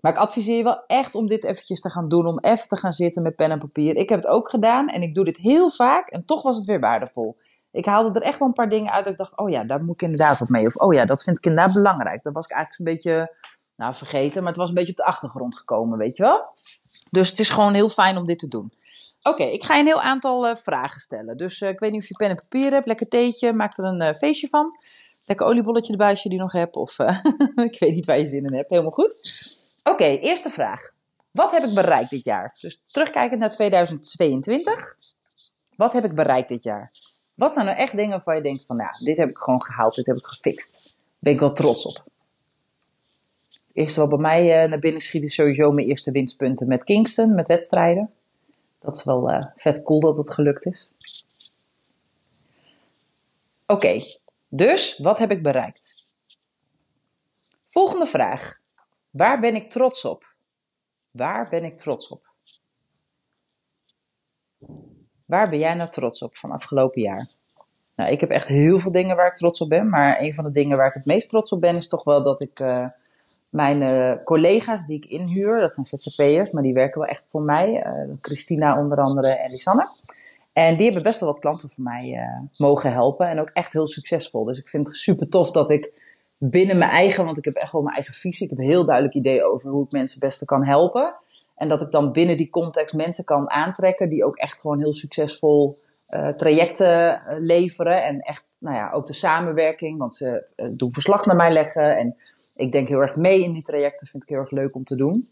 Maar 0.00 0.12
ik 0.12 0.18
adviseer 0.18 0.56
je 0.56 0.62
wel 0.62 0.84
echt 0.86 1.14
om 1.14 1.26
dit 1.26 1.44
eventjes 1.44 1.80
te 1.80 1.90
gaan 1.90 2.08
doen, 2.08 2.26
om 2.26 2.38
even 2.38 2.68
te 2.68 2.76
gaan 2.76 2.92
zitten 2.92 3.22
met 3.22 3.36
pen 3.36 3.50
en 3.50 3.58
papier. 3.58 3.96
Ik 3.96 4.08
heb 4.08 4.18
het 4.18 4.28
ook 4.28 4.48
gedaan 4.48 4.88
en 4.88 5.02
ik 5.02 5.14
doe 5.14 5.24
dit 5.24 5.36
heel 5.36 5.70
vaak 5.70 6.08
en 6.08 6.24
toch 6.24 6.42
was 6.42 6.56
het 6.56 6.66
weer 6.66 6.80
waardevol. 6.80 7.36
Ik 7.70 7.84
haalde 7.84 8.20
er 8.20 8.26
echt 8.26 8.38
wel 8.38 8.48
een 8.48 8.54
paar 8.54 8.68
dingen 8.68 8.92
uit 8.92 9.04
dat 9.04 9.12
ik 9.12 9.18
dacht, 9.18 9.38
oh 9.38 9.50
ja, 9.50 9.64
daar 9.64 9.84
moet 9.84 9.94
ik 9.94 10.02
inderdaad 10.02 10.38
wat 10.38 10.48
mee. 10.48 10.66
Of 10.66 10.76
oh 10.76 10.94
ja, 10.94 11.04
dat 11.04 11.22
vind 11.22 11.38
ik 11.38 11.46
inderdaad 11.46 11.72
belangrijk. 11.72 12.22
Dat 12.22 12.32
was 12.32 12.44
ik 12.44 12.52
eigenlijk 12.52 12.88
een 12.88 12.94
beetje, 12.94 13.36
nou 13.76 13.94
vergeten, 13.94 14.38
maar 14.38 14.52
het 14.52 14.60
was 14.60 14.68
een 14.68 14.74
beetje 14.74 14.90
op 14.90 14.96
de 14.96 15.04
achtergrond 15.04 15.56
gekomen, 15.56 15.98
weet 15.98 16.16
je 16.16 16.22
wel. 16.22 16.44
Dus 17.10 17.30
het 17.30 17.38
is 17.38 17.50
gewoon 17.50 17.74
heel 17.74 17.88
fijn 17.88 18.16
om 18.16 18.24
dit 18.24 18.38
te 18.38 18.48
doen. 18.48 18.72
Oké, 19.22 19.42
ik 19.42 19.64
ga 19.64 19.74
je 19.74 19.80
een 19.80 19.86
heel 19.86 20.00
aantal 20.00 20.48
uh, 20.48 20.54
vragen 20.56 21.00
stellen. 21.00 21.36
Dus 21.36 21.60
uh, 21.60 21.68
ik 21.68 21.78
weet 21.78 21.92
niet 21.92 22.02
of 22.02 22.08
je 22.08 22.16
pen 22.16 22.28
en 22.28 22.36
papier 22.36 22.72
hebt. 22.72 22.86
Lekker 22.86 23.08
theetje, 23.08 23.52
maak 23.52 23.78
er 23.78 23.84
een 23.84 24.02
uh, 24.02 24.12
feestje 24.12 24.48
van. 24.48 24.72
Lekker 25.24 25.46
oliebolletje 25.46 25.92
erbij 25.92 26.10
als 26.10 26.22
je 26.22 26.28
die 26.28 26.38
nog 26.38 26.52
hebt. 26.52 26.76
Of 26.76 26.98
ik 27.70 27.78
weet 27.78 27.94
niet 27.94 28.06
waar 28.06 28.18
je 28.18 28.26
zin 28.26 28.44
in 28.44 28.54
hebt. 28.54 28.70
Helemaal 28.70 28.90
goed. 28.90 29.42
Oké, 29.82 30.04
eerste 30.04 30.50
vraag. 30.50 30.90
Wat 31.30 31.50
heb 31.50 31.64
ik 31.64 31.74
bereikt 31.74 32.10
dit 32.10 32.24
jaar? 32.24 32.56
Dus 32.60 32.82
terugkijkend 32.86 33.40
naar 33.40 33.50
2022. 33.50 34.96
Wat 35.76 35.92
heb 35.92 36.04
ik 36.04 36.14
bereikt 36.14 36.48
dit 36.48 36.62
jaar? 36.62 36.90
Wat 37.34 37.52
zijn 37.52 37.64
nou 37.64 37.78
echt 37.78 37.96
dingen 37.96 38.10
waarvan 38.10 38.36
je 38.36 38.42
denkt 38.42 38.66
van, 38.66 38.76
nou, 38.76 39.04
dit 39.04 39.16
heb 39.16 39.28
ik 39.28 39.38
gewoon 39.38 39.62
gehaald, 39.62 39.94
dit 39.94 40.06
heb 40.06 40.16
ik 40.16 40.26
gefixt. 40.26 40.96
Ben 41.18 41.32
ik 41.32 41.40
wel 41.40 41.52
trots 41.52 41.84
op. 41.86 42.04
Eerst 43.72 43.96
wat 43.96 44.08
bij 44.08 44.18
mij 44.18 44.66
naar 44.66 44.78
binnen 44.78 45.00
schiet 45.00 45.22
is 45.22 45.34
sowieso 45.34 45.72
mijn 45.72 45.86
eerste 45.86 46.10
winstpunten 46.10 46.68
met 46.68 46.84
Kingston, 46.84 47.34
met 47.34 47.48
wedstrijden. 47.48 48.10
Dat 48.78 48.96
is 48.96 49.04
wel 49.04 49.30
uh, 49.30 49.44
vet 49.54 49.82
cool 49.82 50.00
dat 50.00 50.16
het 50.16 50.30
gelukt 50.30 50.66
is. 50.66 50.90
Oké, 53.66 54.00
dus 54.48 54.98
wat 54.98 55.18
heb 55.18 55.30
ik 55.30 55.42
bereikt? 55.42 56.06
Volgende 57.68 58.06
vraag. 58.06 58.58
Waar 59.10 59.40
ben 59.40 59.54
ik 59.54 59.70
trots 59.70 60.04
op? 60.04 60.34
Waar 61.10 61.48
ben 61.48 61.64
ik 61.64 61.78
trots 61.78 62.08
op? 62.08 62.26
Waar 65.24 65.48
ben 65.50 65.58
jij 65.58 65.74
nou 65.74 65.90
trots 65.90 66.22
op 66.22 66.36
van 66.36 66.50
afgelopen 66.50 67.02
jaar? 67.02 67.28
Nou, 67.94 68.10
ik 68.10 68.20
heb 68.20 68.30
echt 68.30 68.46
heel 68.46 68.78
veel 68.78 68.92
dingen 68.92 69.16
waar 69.16 69.26
ik 69.26 69.34
trots 69.34 69.60
op 69.60 69.68
ben. 69.68 69.88
Maar 69.88 70.20
een 70.20 70.34
van 70.34 70.44
de 70.44 70.50
dingen 70.50 70.76
waar 70.76 70.88
ik 70.88 70.94
het 70.94 71.04
meest 71.04 71.28
trots 71.28 71.52
op 71.52 71.60
ben, 71.60 71.76
is 71.76 71.88
toch 71.88 72.04
wel 72.04 72.22
dat 72.22 72.40
ik 72.40 72.60
uh, 72.60 72.88
mijn 73.48 73.82
uh, 73.82 74.24
collega's 74.24 74.86
die 74.86 74.96
ik 74.96 75.04
inhuur, 75.04 75.58
dat 75.58 75.72
zijn 75.72 75.86
ZZP'ers, 75.86 76.50
maar 76.50 76.62
die 76.62 76.74
werken 76.74 77.00
wel 77.00 77.08
echt 77.08 77.28
voor 77.30 77.42
mij. 77.42 77.86
Uh, 77.86 78.14
Christina 78.20 78.78
onder 78.80 78.98
andere 78.98 79.28
en 79.28 79.50
Lisanne. 79.50 79.88
En 80.52 80.76
die 80.76 80.84
hebben 80.84 81.02
best 81.02 81.20
wel 81.20 81.28
wat 81.28 81.38
klanten 81.38 81.68
voor 81.68 81.84
mij 81.84 82.18
mogen 82.56 82.92
helpen. 82.92 83.28
En 83.28 83.40
ook 83.40 83.50
echt 83.52 83.72
heel 83.72 83.86
succesvol. 83.86 84.44
Dus 84.44 84.58
ik 84.58 84.68
vind 84.68 84.86
het 84.86 84.96
super 84.96 85.28
tof 85.28 85.50
dat 85.50 85.70
ik 85.70 85.92
binnen 86.38 86.78
mijn 86.78 86.90
eigen, 86.90 87.24
want 87.24 87.38
ik 87.38 87.44
heb 87.44 87.54
echt 87.54 87.72
wel 87.72 87.82
mijn 87.82 87.94
eigen 87.94 88.14
visie. 88.14 88.50
Ik 88.50 88.56
heb 88.56 88.66
heel 88.66 88.84
duidelijk 88.84 89.14
idee 89.14 89.44
over 89.44 89.70
hoe 89.70 89.84
ik 89.84 89.90
mensen 89.90 90.20
het 90.20 90.28
beste 90.28 90.44
kan 90.44 90.64
helpen. 90.64 91.14
En 91.56 91.68
dat 91.68 91.80
ik 91.80 91.90
dan 91.90 92.12
binnen 92.12 92.36
die 92.36 92.50
context 92.50 92.94
mensen 92.94 93.24
kan 93.24 93.50
aantrekken 93.50 94.08
die 94.08 94.24
ook 94.24 94.36
echt 94.36 94.60
gewoon 94.60 94.78
heel 94.78 94.94
succesvol 94.94 95.78
uh, 96.10 96.28
trajecten 96.28 97.14
eh, 97.14 97.36
leveren. 97.38 98.04
En 98.04 98.20
echt, 98.20 98.46
nou 98.58 98.76
ja, 98.76 98.90
ook 98.90 99.06
de 99.06 99.12
samenwerking, 99.12 99.98
want 99.98 100.14
ze 100.14 100.52
uh, 100.56 100.68
doen 100.72 100.92
verslag 100.92 101.26
naar 101.26 101.36
mij 101.36 101.50
leggen. 101.50 101.96
En 101.96 102.16
ik 102.54 102.72
denk 102.72 102.88
heel 102.88 103.00
erg 103.00 103.16
mee 103.16 103.42
in 103.42 103.52
die 103.52 103.62
trajecten, 103.62 104.06
vind 104.06 104.22
ik 104.22 104.28
heel 104.28 104.38
erg 104.38 104.50
leuk 104.50 104.74
om 104.74 104.84
te 104.84 104.96
doen. 104.96 105.28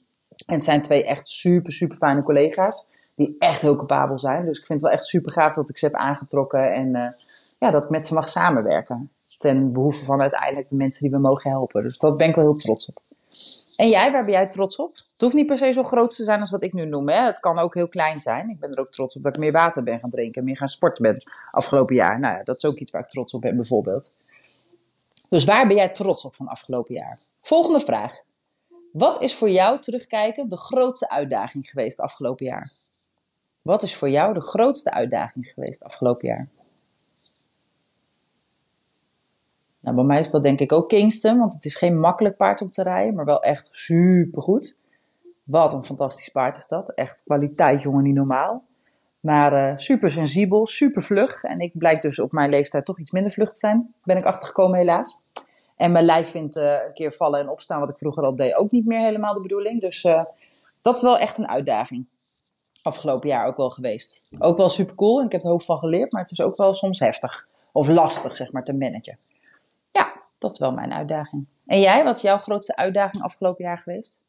En 0.47 0.55
het 0.55 0.65
zijn 0.65 0.83
twee 0.83 1.05
echt 1.05 1.29
super, 1.29 1.73
super 1.73 1.97
fijne 1.97 2.23
collega's, 2.23 2.87
die 3.15 3.37
echt 3.39 3.61
heel 3.61 3.77
capabel 3.77 4.19
zijn. 4.19 4.45
Dus 4.45 4.59
ik 4.59 4.67
vind 4.67 4.81
het 4.81 4.89
wel 4.91 4.99
echt 4.99 5.09
super 5.09 5.33
gaaf 5.33 5.55
dat 5.55 5.69
ik 5.69 5.79
ze 5.79 5.85
heb 5.85 5.95
aangetrokken 5.95 6.73
en 6.73 7.15
ja, 7.59 7.71
dat 7.71 7.85
ik 7.85 7.91
met 7.91 8.07
ze 8.07 8.15
mag 8.15 8.29
samenwerken. 8.29 9.11
Ten 9.39 9.73
behoeve 9.73 10.05
van 10.05 10.21
uiteindelijk 10.21 10.69
de 10.69 10.77
mensen 10.77 11.03
die 11.03 11.11
we 11.11 11.19
mogen 11.19 11.51
helpen. 11.51 11.83
Dus 11.83 11.99
dat 11.99 12.17
ben 12.17 12.29
ik 12.29 12.35
wel 12.35 12.45
heel 12.45 12.57
trots 12.57 12.89
op. 12.89 13.01
En 13.77 13.89
jij, 13.89 14.13
waar 14.13 14.25
ben 14.25 14.33
jij 14.33 14.49
trots 14.49 14.77
op? 14.77 14.95
Het 14.95 15.21
hoeft 15.21 15.35
niet 15.35 15.47
per 15.47 15.59
se 15.59 15.73
zo 15.73 15.83
groot 15.83 16.17
te 16.17 16.25
zijn 16.25 16.41
als 16.41 16.51
wat 16.51 16.63
ik 16.63 16.73
nu 16.73 16.85
noem. 16.85 17.09
Hè? 17.09 17.25
Het 17.25 17.41
kan 17.41 17.59
ook 17.59 17.75
heel 17.75 17.89
klein 17.89 18.21
zijn. 18.21 18.51
Ik 18.51 18.61
ben 18.61 18.73
er 18.73 18.81
ook 18.81 18.91
trots 18.91 19.17
op 19.17 19.23
dat 19.23 19.35
ik 19.35 19.41
meer 19.41 19.53
water 19.53 19.83
ben 19.83 19.99
gaan 19.99 20.11
drinken. 20.11 20.45
Meer 20.45 20.57
gaan 20.57 20.69
sporten 20.69 21.03
ben 21.03 21.23
afgelopen 21.51 21.95
jaar. 21.95 22.21
Nou 22.21 22.37
ja, 22.37 22.43
dat 22.43 22.57
is 22.57 22.65
ook 22.65 22.79
iets 22.79 22.91
waar 22.91 23.03
ik 23.03 23.09
trots 23.09 23.35
op 23.35 23.41
ben 23.41 23.57
bijvoorbeeld. 23.57 24.13
Dus 25.29 25.45
waar 25.45 25.67
ben 25.67 25.77
jij 25.77 25.89
trots 25.89 26.25
op 26.25 26.35
van 26.35 26.49
afgelopen 26.49 26.95
jaar? 26.95 27.19
Volgende 27.43 27.81
vraag. 27.81 28.21
Wat 28.93 29.23
is 29.23 29.35
voor 29.35 29.51
jou 29.51 29.81
terugkijken 29.81 30.49
de 30.49 30.57
grootste 30.57 31.09
uitdaging 31.09 31.67
geweest 31.67 32.01
afgelopen 32.01 32.47
jaar? 32.47 32.73
Wat 33.63 33.83
is 33.83 33.97
voor 33.97 34.09
jou 34.09 34.35
de 34.35 34.41
grootste 34.41 34.91
uitdaging 34.91 35.47
geweest 35.47 35.85
afgelopen 35.85 36.29
jaar? 36.29 36.49
Nou, 39.87 39.99
bij 39.99 40.07
mij 40.07 40.19
is 40.19 40.31
dat 40.31 40.43
denk 40.43 40.61
ik 40.61 40.73
ook 40.73 40.89
Kingston, 40.89 41.39
want 41.39 41.55
het 41.55 41.65
is 41.65 41.77
geen 41.77 42.01
makkelijk 42.01 42.37
paard 42.37 42.61
om 42.61 42.71
te 42.71 42.83
rijden, 42.83 43.15
maar 43.15 43.25
wel 43.25 43.43
echt 43.43 43.69
super 43.73 44.43
goed. 44.43 44.77
Wat 45.45 45.73
een 45.73 45.83
fantastisch 45.83 46.29
paard 46.29 46.57
is 46.57 46.67
dat. 46.67 46.95
Echt 46.95 47.23
kwaliteit, 47.25 47.83
jongen, 47.83 48.03
niet 48.03 48.15
normaal. 48.15 48.65
Maar 49.21 49.71
uh, 49.71 49.77
super 49.77 50.11
sensibel, 50.11 50.67
super 50.67 51.03
vlug. 51.03 51.43
En 51.43 51.59
ik 51.59 51.79
blijk 51.79 52.03
dus 52.03 52.21
op 52.21 52.33
mijn 52.33 52.51
leeftijd 52.51 52.85
toch 52.85 52.99
iets 52.99 53.11
minder 53.11 53.33
vlug 53.33 53.53
te 53.53 53.59
zijn. 53.59 53.95
Ben 54.05 54.17
ik 54.17 54.25
achtergekomen 54.25 54.79
helaas. 54.79 55.21
En 55.77 55.93
mijn 55.93 56.05
lijf 56.05 56.31
vindt 56.31 56.57
uh, 56.57 56.73
een 56.87 56.95
keer 56.95 57.13
vallen 57.13 57.41
en 57.41 57.49
opstaan, 57.49 57.81
wat 57.81 57.91
ik 57.91 57.99
vroeger 57.99 58.25
al 58.25 58.37
deed, 58.37 58.55
ook 58.55 58.71
niet 58.71 58.87
meer 58.87 59.01
helemaal 59.01 59.35
de 59.35 59.41
bedoeling. 59.41 59.81
Dus 59.81 60.05
uh, 60.05 60.25
dat 60.83 60.97
is 60.97 61.03
wel 61.03 61.19
echt 61.19 61.39
een 61.39 61.49
uitdaging. 61.49 62.07
Afgelopen 62.83 63.29
jaar 63.29 63.47
ook 63.47 63.57
wel 63.57 63.71
geweest. 63.71 64.25
Ook 64.39 64.57
wel 64.57 64.69
super 64.69 64.95
cool 64.95 65.21
en 65.21 65.27
ik 65.27 65.33
heb 65.33 65.43
er 65.43 65.49
hoop 65.49 65.63
van 65.63 65.79
geleerd, 65.79 66.13
maar 66.13 66.23
het 66.23 66.31
is 66.31 66.41
ook 66.41 66.57
wel 66.57 66.75
soms 66.75 66.99
heftig. 66.99 67.47
Of 67.73 67.89
lastig, 67.89 68.37
zeg 68.37 68.53
maar, 68.53 68.65
te 68.65 68.75
managen. 68.75 69.19
Dat 70.39 70.53
is 70.53 70.59
wel 70.59 70.73
mijn 70.73 70.93
uitdaging. 70.93 71.47
En 71.67 71.81
jij, 71.81 72.05
wat 72.05 72.17
is 72.17 72.23
jouw 72.23 72.39
grootste 72.39 72.77
uitdaging 72.77 73.23
afgelopen 73.23 73.65
jaar 73.65 73.79
geweest? 73.79 74.25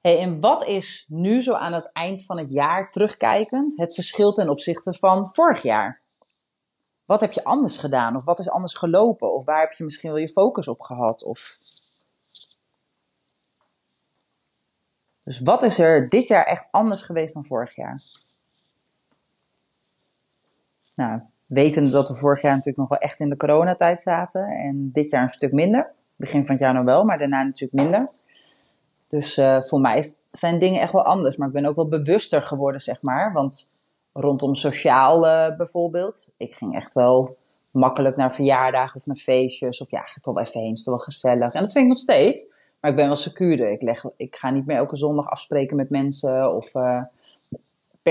Hey, 0.00 0.20
en 0.20 0.40
wat 0.40 0.64
is 0.64 1.06
nu 1.08 1.42
zo 1.42 1.52
aan 1.52 1.72
het 1.72 1.92
eind 1.92 2.24
van 2.24 2.38
het 2.38 2.52
jaar 2.52 2.90
terugkijkend 2.90 3.76
het 3.76 3.94
verschil 3.94 4.32
ten 4.32 4.48
opzichte 4.48 4.94
van 4.94 5.26
vorig 5.26 5.62
jaar? 5.62 6.00
Wat 7.04 7.20
heb 7.20 7.32
je 7.32 7.44
anders 7.44 7.78
gedaan? 7.78 8.16
Of 8.16 8.24
wat 8.24 8.38
is 8.38 8.50
anders 8.50 8.74
gelopen? 8.74 9.32
Of 9.32 9.44
waar 9.44 9.60
heb 9.60 9.72
je 9.72 9.84
misschien 9.84 10.10
wel 10.10 10.18
je 10.18 10.28
focus 10.28 10.68
op 10.68 10.80
gehad? 10.80 11.24
Of... 11.24 11.58
Dus 15.22 15.40
wat 15.40 15.62
is 15.62 15.78
er 15.78 16.08
dit 16.08 16.28
jaar 16.28 16.44
echt 16.44 16.68
anders 16.70 17.02
geweest 17.02 17.34
dan 17.34 17.44
vorig 17.44 17.74
jaar? 17.74 18.02
Nou, 20.94 21.20
wetende 21.46 21.90
dat 21.90 22.08
we 22.08 22.14
vorig 22.14 22.42
jaar 22.42 22.54
natuurlijk 22.54 22.78
nog 22.78 22.88
wel 22.88 22.98
echt 22.98 23.20
in 23.20 23.28
de 23.28 23.36
coronatijd 23.36 24.00
zaten. 24.00 24.46
En 24.46 24.90
dit 24.92 25.10
jaar 25.10 25.22
een 25.22 25.28
stuk 25.28 25.52
minder. 25.52 25.92
Begin 26.16 26.46
van 26.46 26.54
het 26.54 26.64
jaar 26.64 26.74
nog 26.74 26.84
wel, 26.84 27.04
maar 27.04 27.18
daarna 27.18 27.42
natuurlijk 27.42 27.82
minder. 27.82 28.08
Dus 29.08 29.38
uh, 29.38 29.62
voor 29.62 29.80
mij 29.80 30.02
zijn 30.30 30.58
dingen 30.58 30.80
echt 30.80 30.92
wel 30.92 31.04
anders. 31.04 31.36
Maar 31.36 31.48
ik 31.48 31.54
ben 31.54 31.66
ook 31.66 31.76
wel 31.76 31.88
bewuster 31.88 32.42
geworden, 32.42 32.80
zeg 32.80 33.02
maar. 33.02 33.32
Want 33.32 33.72
rondom 34.12 34.54
sociaal 34.54 35.26
uh, 35.26 35.56
bijvoorbeeld. 35.56 36.32
Ik 36.36 36.54
ging 36.54 36.74
echt 36.74 36.92
wel 36.92 37.36
makkelijk 37.70 38.16
naar 38.16 38.34
verjaardagen 38.34 38.96
of 38.96 39.06
naar 39.06 39.16
feestjes. 39.16 39.80
Of 39.80 39.90
ja, 39.90 40.00
ga 40.00 40.20
toch 40.20 40.38
even 40.38 40.60
heen, 40.60 40.72
is 40.72 40.84
toch 40.84 40.94
wel 40.94 41.04
gezellig. 41.04 41.52
En 41.52 41.62
dat 41.62 41.72
vind 41.72 41.84
ik 41.84 41.90
nog 41.90 41.98
steeds. 41.98 42.54
Maar 42.80 42.90
ik 42.90 42.96
ben 42.96 43.06
wel 43.06 43.16
secuurder. 43.16 43.70
Ik, 43.70 43.82
leg, 43.82 44.04
ik 44.16 44.36
ga 44.36 44.50
niet 44.50 44.66
meer 44.66 44.76
elke 44.76 44.96
zondag 44.96 45.26
afspreken 45.26 45.76
met 45.76 45.90
mensen. 45.90 46.54
Of 46.54 46.74
uh, 46.74 47.02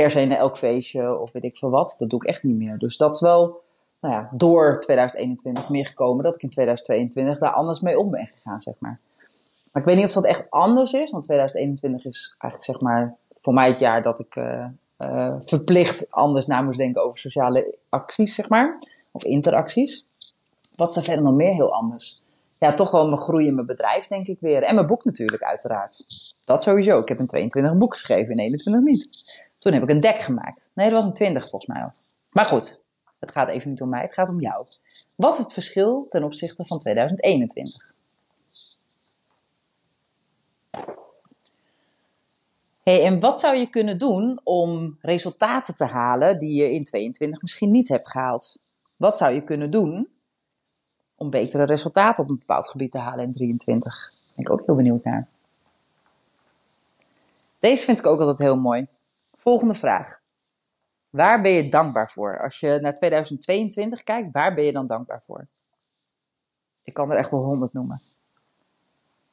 per 0.01 0.11
se 0.11 0.25
naar 0.25 0.37
elk 0.37 0.57
feestje 0.57 1.19
of 1.19 1.31
weet 1.31 1.43
ik 1.43 1.57
veel 1.57 1.69
wat. 1.69 1.95
Dat 1.99 2.09
doe 2.09 2.21
ik 2.21 2.27
echt 2.27 2.43
niet 2.43 2.57
meer. 2.57 2.77
Dus 2.77 2.97
dat 2.97 3.15
is 3.15 3.21
wel 3.21 3.61
nou 3.99 4.13
ja, 4.13 4.29
door 4.31 4.79
2021 4.79 5.69
meer 5.69 5.85
gekomen 5.87 6.23
dat 6.23 6.35
ik 6.35 6.43
in 6.43 6.49
2022 6.49 7.39
daar 7.39 7.53
anders 7.53 7.79
mee 7.79 7.99
om 7.99 8.09
ben 8.09 8.29
gegaan, 8.35 8.61
zeg 8.61 8.73
maar. 8.79 8.99
Maar 9.71 9.81
ik 9.81 9.87
weet 9.87 9.97
niet 9.97 10.05
of 10.05 10.11
dat 10.11 10.25
echt 10.25 10.49
anders 10.49 10.93
is, 10.93 11.11
want 11.11 11.23
2021 11.23 12.05
is 12.05 12.35
eigenlijk 12.37 12.63
zeg 12.63 12.89
maar 12.89 13.15
voor 13.41 13.53
mij 13.53 13.67
het 13.67 13.79
jaar 13.79 14.01
dat 14.01 14.19
ik 14.19 14.35
uh, 14.35 14.65
uh, 14.99 15.35
verplicht 15.41 16.11
anders 16.11 16.45
na 16.45 16.61
moest 16.61 16.77
denken 16.77 17.03
over 17.03 17.19
sociale 17.19 17.75
acties, 17.89 18.35
zeg 18.35 18.49
maar. 18.49 18.77
Of 19.11 19.23
interacties. 19.23 20.05
Wat 20.75 20.89
is 20.89 20.95
er 20.95 21.03
verder 21.03 21.23
nog 21.23 21.33
meer 21.33 21.53
heel 21.53 21.73
anders? 21.73 22.21
Ja, 22.59 22.73
toch 22.73 22.91
wel 22.91 23.07
mijn 23.07 23.19
groei 23.19 23.47
in 23.47 23.55
mijn 23.55 23.67
bedrijf, 23.67 24.07
denk 24.07 24.27
ik 24.27 24.37
weer. 24.39 24.63
En 24.63 24.75
mijn 24.75 24.87
boek 24.87 25.03
natuurlijk, 25.05 25.43
uiteraard. 25.43 26.03
Dat 26.45 26.63
sowieso. 26.63 26.99
Ik 26.99 27.07
heb 27.07 27.19
een 27.19 27.27
22 27.27 27.77
boek 27.77 27.93
geschreven, 27.93 28.31
in 28.31 28.39
21 28.39 28.83
niet. 28.83 29.07
Toen 29.65 29.73
heb 29.73 29.83
ik 29.83 29.89
een 29.89 29.99
dek 29.99 30.17
gemaakt. 30.17 30.69
Nee, 30.73 30.89
dat 30.89 30.97
was 30.97 31.05
een 31.05 31.13
20 31.13 31.49
volgens 31.49 31.65
mij. 31.65 31.89
Maar 32.29 32.45
goed, 32.45 32.79
het 33.19 33.31
gaat 33.31 33.47
even 33.47 33.69
niet 33.69 33.81
om 33.81 33.89
mij, 33.89 34.01
het 34.01 34.13
gaat 34.13 34.29
om 34.29 34.41
jou. 34.41 34.67
Wat 35.15 35.37
is 35.37 35.43
het 35.43 35.53
verschil 35.53 36.05
ten 36.09 36.23
opzichte 36.23 36.65
van 36.65 36.77
2021? 36.77 37.93
Hey, 42.83 43.05
en 43.05 43.19
wat 43.19 43.39
zou 43.39 43.55
je 43.55 43.69
kunnen 43.69 43.99
doen 43.99 44.39
om 44.43 44.97
resultaten 45.01 45.75
te 45.75 45.85
halen 45.85 46.39
die 46.39 46.61
je 46.61 46.73
in 46.73 46.83
22 46.83 47.41
misschien 47.41 47.71
niet 47.71 47.87
hebt 47.87 48.09
gehaald? 48.09 48.59
Wat 48.95 49.17
zou 49.17 49.33
je 49.33 49.43
kunnen 49.43 49.71
doen 49.71 50.09
om 51.15 51.29
betere 51.29 51.63
resultaten 51.63 52.23
op 52.23 52.29
een 52.29 52.39
bepaald 52.39 52.67
gebied 52.67 52.91
te 52.91 52.99
halen 52.99 53.25
in 53.25 53.31
23? 53.31 54.11
Daar 54.11 54.31
ben 54.35 54.45
ik 54.45 54.51
ook 54.51 54.65
heel 54.65 54.75
benieuwd 54.75 55.03
naar. 55.03 55.27
Deze 57.59 57.85
vind 57.85 57.99
ik 57.99 58.05
ook 58.05 58.19
altijd 58.19 58.39
heel 58.39 58.59
mooi. 58.59 58.87
Volgende 59.45 59.73
vraag. 59.73 60.19
Waar 61.09 61.41
ben 61.41 61.51
je 61.51 61.69
dankbaar 61.69 62.09
voor? 62.09 62.41
Als 62.43 62.59
je 62.59 62.79
naar 62.81 62.93
2022 62.93 64.03
kijkt, 64.03 64.31
waar 64.31 64.53
ben 64.53 64.63
je 64.63 64.71
dan 64.71 64.87
dankbaar 64.87 65.23
voor? 65.23 65.47
Ik 66.83 66.93
kan 66.93 67.11
er 67.11 67.17
echt 67.17 67.31
wel 67.31 67.43
honderd 67.43 67.73
noemen. 67.73 68.01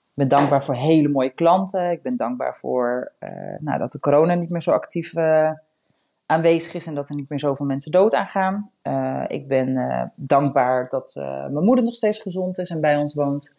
Ik 0.03 0.15
ben 0.15 0.29
dankbaar 0.29 0.65
voor 0.65 0.75
hele 0.75 1.09
mooie 1.09 1.31
klanten. 1.31 1.91
Ik 1.91 2.03
ben 2.03 2.17
dankbaar 2.17 2.57
voor 2.57 3.13
uh, 3.21 3.31
nou, 3.59 3.79
dat 3.79 3.93
de 3.93 4.01
corona 4.01 4.35
niet 4.35 4.51
meer 4.51 4.63
zo 4.63 4.71
actief 4.71 5.15
uh, 5.15 5.51
aanwezig 6.27 6.75
is 6.75 6.87
en 6.87 6.95
dat 6.95 7.09
er 7.09 7.17
niet 7.17 7.29
meer 7.29 7.39
zoveel 7.39 7.67
mensen 7.67 7.93
dood 7.93 8.15
aan 8.15 8.27
gaan. 8.27 8.71
Uh, 8.83 9.25
ik 9.27 9.49
ben 9.49 10.13
dankbaar 10.17 10.89
dat 10.89 11.13
mijn 11.15 11.65
moeder 11.65 11.85
nog 11.85 11.95
steeds 11.95 12.21
gezond 12.21 12.59
is 12.59 12.71
en 12.71 12.81
bij 12.81 12.97
ons 12.97 13.15
woont. 13.15 13.57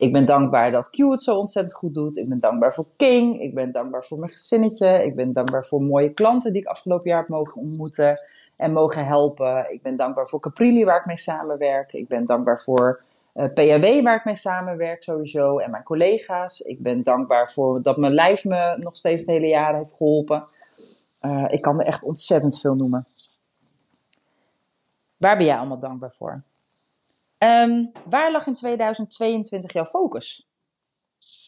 Ik 0.00 0.12
ben 0.12 0.26
dankbaar 0.26 0.70
dat 0.70 0.90
Q 0.90 0.96
het 0.96 1.22
zo 1.22 1.36
ontzettend 1.36 1.74
goed 1.74 1.94
doet. 1.94 2.16
Ik 2.16 2.28
ben 2.28 2.38
dankbaar 2.38 2.74
voor 2.74 2.86
King. 2.96 3.40
Ik 3.40 3.54
ben 3.54 3.72
dankbaar 3.72 4.04
voor 4.04 4.18
mijn 4.18 4.30
gezinnetje. 4.30 5.04
Ik 5.04 5.14
ben 5.14 5.32
dankbaar 5.32 5.66
voor 5.66 5.82
mooie 5.82 6.12
klanten 6.12 6.52
die 6.52 6.62
ik 6.62 6.68
afgelopen 6.68 7.10
jaar 7.10 7.18
heb 7.18 7.28
mogen 7.28 7.60
ontmoeten 7.60 8.20
en 8.56 8.72
mogen 8.72 9.06
helpen. 9.06 9.72
Ik 9.72 9.82
ben 9.82 9.96
dankbaar 9.96 10.28
voor 10.28 10.40
Caprilli 10.40 10.84
waar 10.84 10.98
ik 10.98 11.06
mee 11.06 11.18
samenwerk. 11.18 11.92
Ik 11.92 12.08
ben 12.08 12.26
dankbaar 12.26 12.60
voor 12.60 13.02
Uh, 13.34 14.02
waar 14.02 14.16
ik 14.16 14.24
mee 14.24 14.36
samenwerk 14.36 15.02
sowieso, 15.02 15.58
en 15.58 15.70
mijn 15.70 15.82
collega's. 15.82 16.60
Ik 16.60 16.82
ben 16.82 17.02
dankbaar 17.02 17.52
voor 17.52 17.82
dat 17.82 17.96
mijn 17.96 18.12
lijf 18.12 18.44
me 18.44 18.76
nog 18.78 18.96
steeds 18.96 19.24
de 19.24 19.32
hele 19.32 19.46
jaren 19.46 19.78
heeft 19.78 19.94
geholpen. 19.96 20.44
Uh, 21.22 21.44
ik 21.48 21.62
kan 21.62 21.80
er 21.80 21.86
echt 21.86 22.04
ontzettend 22.04 22.60
veel 22.60 22.74
noemen. 22.74 23.06
Waar 25.16 25.36
ben 25.36 25.46
jij 25.46 25.56
allemaal 25.56 25.78
dankbaar 25.78 26.12
voor? 26.12 26.42
Um, 27.42 27.92
waar 28.04 28.32
lag 28.32 28.46
in 28.46 28.54
2022 28.54 29.72
jouw 29.72 29.84
focus? 29.84 30.48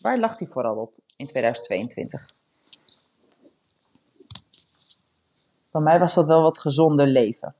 Waar 0.00 0.18
lag 0.18 0.36
die 0.36 0.48
vooral 0.48 0.76
op 0.76 0.94
in 1.16 1.26
2022? 1.26 2.34
Van 5.70 5.82
mij 5.82 5.98
was 5.98 6.14
dat 6.14 6.26
wel 6.26 6.42
wat 6.42 6.58
gezonder 6.58 7.06
leven. 7.06 7.54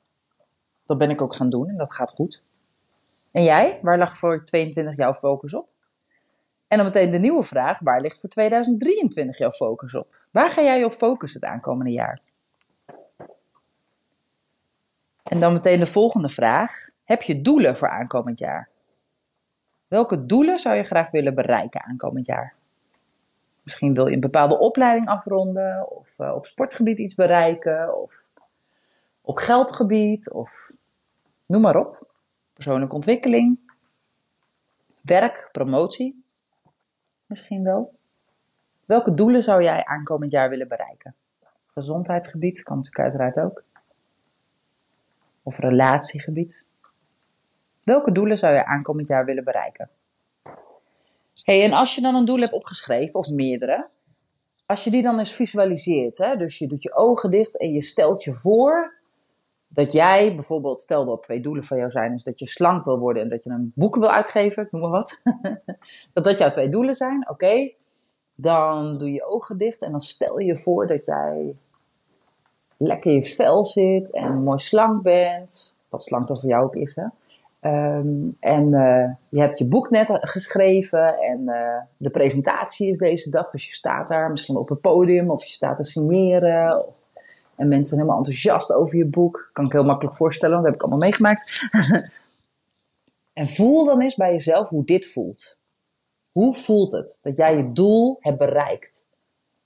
Dat 0.87 0.99
ben 0.99 1.11
ik 1.11 1.23
ook 1.23 1.35
gaan 1.35 1.51
doen 1.51 1.69
en 1.69 1.77
dat 1.77 1.95
gaat 1.95 2.11
goed. 2.11 2.43
En 3.31 3.43
jij, 3.43 3.79
waar 3.83 3.99
lag 3.99 4.17
voor 4.17 4.45
22 4.45 4.97
jouw 4.97 5.13
focus 5.13 5.55
op? 5.55 5.69
En 6.69 6.77
dan 6.77 6.87
meteen 6.87 7.11
de 7.11 7.19
nieuwe 7.19 7.43
vraag, 7.43 7.79
waar 7.79 8.01
ligt 8.01 8.21
voor 8.21 8.29
2023 8.29 9.39
jouw 9.39 9.51
focus 9.51 9.95
op? 9.95 10.17
Waar 10.31 10.51
ga 10.51 10.63
jij 10.63 10.85
op 10.85 10.93
focussen 10.93 11.41
het 11.41 11.51
aankomende 11.51 11.93
jaar? 11.93 12.21
En 15.23 15.41
dan 15.41 15.53
meteen 15.53 15.79
de 15.79 15.87
volgende 15.87 16.29
vraag, 16.29 16.89
heb 17.05 17.23
je 17.23 17.43
doelen 17.43 17.77
voor 17.77 17.89
aankomend 17.89 18.39
jaar? 18.39 18.69
Welke 19.89 20.27
doelen 20.27 20.59
zou 20.59 20.77
je 20.77 20.85
graag 20.85 21.11
willen 21.11 21.35
bereiken 21.35 21.83
aankomend 21.83 22.27
jaar? 22.27 22.55
Misschien 23.63 23.95
wil 23.95 24.07
je 24.07 24.15
een 24.15 24.21
bepaalde 24.21 24.59
opleiding 24.59 25.09
afronden, 25.09 25.91
of 25.91 26.19
uh, 26.19 26.35
op 26.35 26.47
sportgebied 26.47 26.99
iets 26.99 27.15
bereiken, 27.15 28.03
of 28.03 28.27
op 29.21 29.37
geldgebied, 29.37 30.33
of 30.33 30.71
noem 31.47 31.61
maar 31.61 31.77
op. 31.77 32.07
Persoonlijke 32.53 32.95
ontwikkeling, 32.95 33.59
werk, 35.01 35.49
promotie, 35.53 36.25
misschien 37.27 37.65
wel. 37.65 37.95
Welke 38.85 39.15
doelen 39.15 39.43
zou 39.43 39.63
jij 39.63 39.85
aankomend 39.85 40.33
jaar 40.33 40.49
willen 40.49 40.69
bereiken? 40.69 41.15
Gezondheidsgebied 41.67 42.63
kan 42.63 42.77
natuurlijk 42.77 43.05
uiteraard 43.05 43.41
ook. 43.41 43.65
Of 45.43 45.59
relatiegebied. 45.59 46.67
Welke 47.85 48.13
doelen 48.13 48.39
zou 48.39 48.55
je 48.55 48.67
aankomend 48.67 49.09
jaar 49.09 49.25
willen 49.25 49.45
bereiken? 49.45 49.91
hey, 51.43 51.65
en 51.65 51.73
als 51.73 51.95
je 51.95 52.01
dan 52.01 52.15
een 52.15 52.25
doel 52.25 52.39
hebt 52.39 52.53
opgeschreven, 52.53 53.15
of 53.15 53.29
meerdere, 53.29 53.89
als 54.67 54.85
je 54.85 54.91
die 54.91 55.03
dan 55.03 55.19
eens 55.19 55.33
visualiseert, 55.33 56.19
hè, 56.19 56.37
dus 56.37 56.59
je 56.59 56.67
doet 56.67 56.83
je 56.83 56.95
ogen 56.95 57.31
dicht 57.31 57.59
en 57.59 57.73
je 57.73 57.83
stelt 57.83 58.23
je 58.23 58.35
voor 58.35 59.01
dat 59.69 59.93
jij 59.93 60.35
bijvoorbeeld, 60.35 60.81
stel 60.81 61.05
dat 61.05 61.23
twee 61.23 61.41
doelen 61.41 61.63
van 61.63 61.77
jou 61.77 61.91
zijn, 61.91 62.13
is 62.13 62.25
dat 62.25 62.39
je 62.39 62.47
slank 62.47 62.85
wil 62.85 62.99
worden 62.99 63.23
en 63.23 63.29
dat 63.29 63.45
je 63.45 63.51
een 63.51 63.73
boek 63.75 63.97
wil 63.97 64.11
uitgeven, 64.11 64.69
noem 64.71 64.81
maar 64.81 64.91
wat. 64.91 65.23
dat 66.13 66.25
dat 66.25 66.39
jouw 66.39 66.51
twee 66.51 66.69
doelen 66.69 66.95
zijn, 66.95 67.29
oké. 67.29 67.73
Dan 68.35 68.99
doe 68.99 69.13
je 69.13 69.25
ogen 69.25 69.59
dicht 69.59 69.83
en 69.83 69.91
dan 69.91 70.03
stel 70.03 70.39
je 70.39 70.57
voor 70.57 70.87
dat 70.87 71.07
jij 71.07 71.57
lekker 72.77 73.11
in 73.11 73.17
je 73.17 73.25
vel 73.25 73.65
zit 73.65 74.15
en 74.15 74.43
mooi 74.43 74.59
slank 74.59 75.03
bent. 75.03 75.77
Wat 75.89 76.03
slank 76.03 76.27
dan 76.27 76.39
voor 76.39 76.49
jou 76.49 76.65
ook 76.65 76.75
is, 76.75 76.97
hè. 76.97 77.05
Ehm, 77.63 78.29
en 78.41 78.73
uh, 78.73 79.11
je 79.29 79.41
hebt 79.41 79.59
je 79.59 79.67
boek 79.67 79.91
net 79.91 80.19
geschreven 80.21 81.19
en 81.19 81.41
uh, 81.41 81.81
de 81.97 82.11
presentatie 82.11 82.91
is 82.91 82.99
deze 82.99 83.31
dag. 83.31 83.51
Dus 83.51 83.69
je 83.69 83.75
staat 83.75 84.09
daar 84.09 84.31
misschien 84.31 84.57
op 84.57 84.69
het 84.69 84.81
podium 84.81 85.31
of 85.31 85.45
je 85.45 85.53
staat 85.53 85.77
te 85.77 85.85
signeren. 85.85 86.85
En 87.57 87.69
mensen 87.69 87.85
zijn 87.85 88.01
helemaal 88.01 88.17
enthousiast 88.17 88.73
over 88.73 88.97
je 88.97 89.05
boek. 89.05 89.51
Kan 89.53 89.65
ik 89.65 89.73
heel 89.73 89.85
makkelijk 89.85 90.17
voorstellen, 90.17 90.55
want 90.55 90.65
dat 90.65 90.75
heb 90.75 90.83
ik 90.83 90.89
allemaal 90.91 91.09
meegemaakt. 91.09 91.69
en 93.43 93.49
voel 93.49 93.85
dan 93.85 94.01
eens 94.01 94.17
bij 94.17 94.33
jezelf 94.33 94.69
hoe 94.69 94.85
dit 94.85 95.07
voelt. 95.07 95.59
Hoe 96.33 96.55
voelt 96.55 96.93
het 96.93 97.19
dat 97.23 97.37
jij 97.37 97.57
je 97.57 97.73
doel 97.73 98.17
hebt 98.21 98.39
bereikt? 98.39 99.07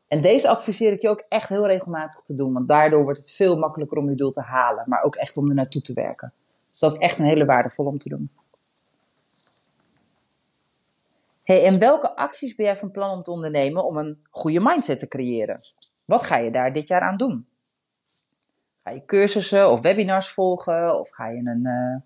En 0.08 0.20
deze 0.20 0.48
adviseer 0.48 0.92
ik 0.92 1.02
je 1.02 1.08
ook 1.08 1.24
echt 1.28 1.48
heel 1.48 1.66
regelmatig 1.66 2.20
te 2.20 2.34
doen, 2.34 2.52
want 2.52 2.68
daardoor 2.68 3.02
wordt 3.02 3.18
het 3.18 3.30
veel 3.30 3.58
makkelijker 3.58 3.98
om 3.98 4.10
je 4.10 4.16
doel 4.16 4.30
te 4.30 4.42
halen, 4.42 4.84
maar 4.86 5.02
ook 5.02 5.16
echt 5.16 5.36
om 5.36 5.48
er 5.48 5.54
naartoe 5.54 5.82
te 5.82 5.92
werken. 5.92 6.32
Dus 6.76 6.90
dat 6.90 6.92
is 6.92 7.06
echt 7.06 7.18
een 7.18 7.26
hele 7.26 7.44
waardevolle 7.44 7.88
om 7.88 7.98
te 7.98 8.08
doen. 8.08 8.30
Hey, 11.44 11.64
en 11.64 11.78
welke 11.78 12.16
acties 12.16 12.54
ben 12.54 12.66
jij 12.66 12.76
van 12.76 12.90
plan 12.90 13.10
om 13.10 13.22
te 13.22 13.30
ondernemen 13.30 13.84
om 13.84 13.96
een 13.96 14.18
goede 14.30 14.60
mindset 14.60 14.98
te 14.98 15.08
creëren? 15.08 15.60
Wat 16.04 16.22
ga 16.22 16.36
je 16.36 16.50
daar 16.50 16.72
dit 16.72 16.88
jaar 16.88 17.00
aan 17.00 17.16
doen? 17.16 17.48
Ga 18.82 18.90
je 18.90 19.04
cursussen 19.04 19.70
of 19.70 19.80
webinars 19.80 20.28
volgen? 20.28 20.98
Of 20.98 21.10
ga 21.10 21.28
je 21.28 21.38
een 21.38 21.66
uh, 21.66 21.96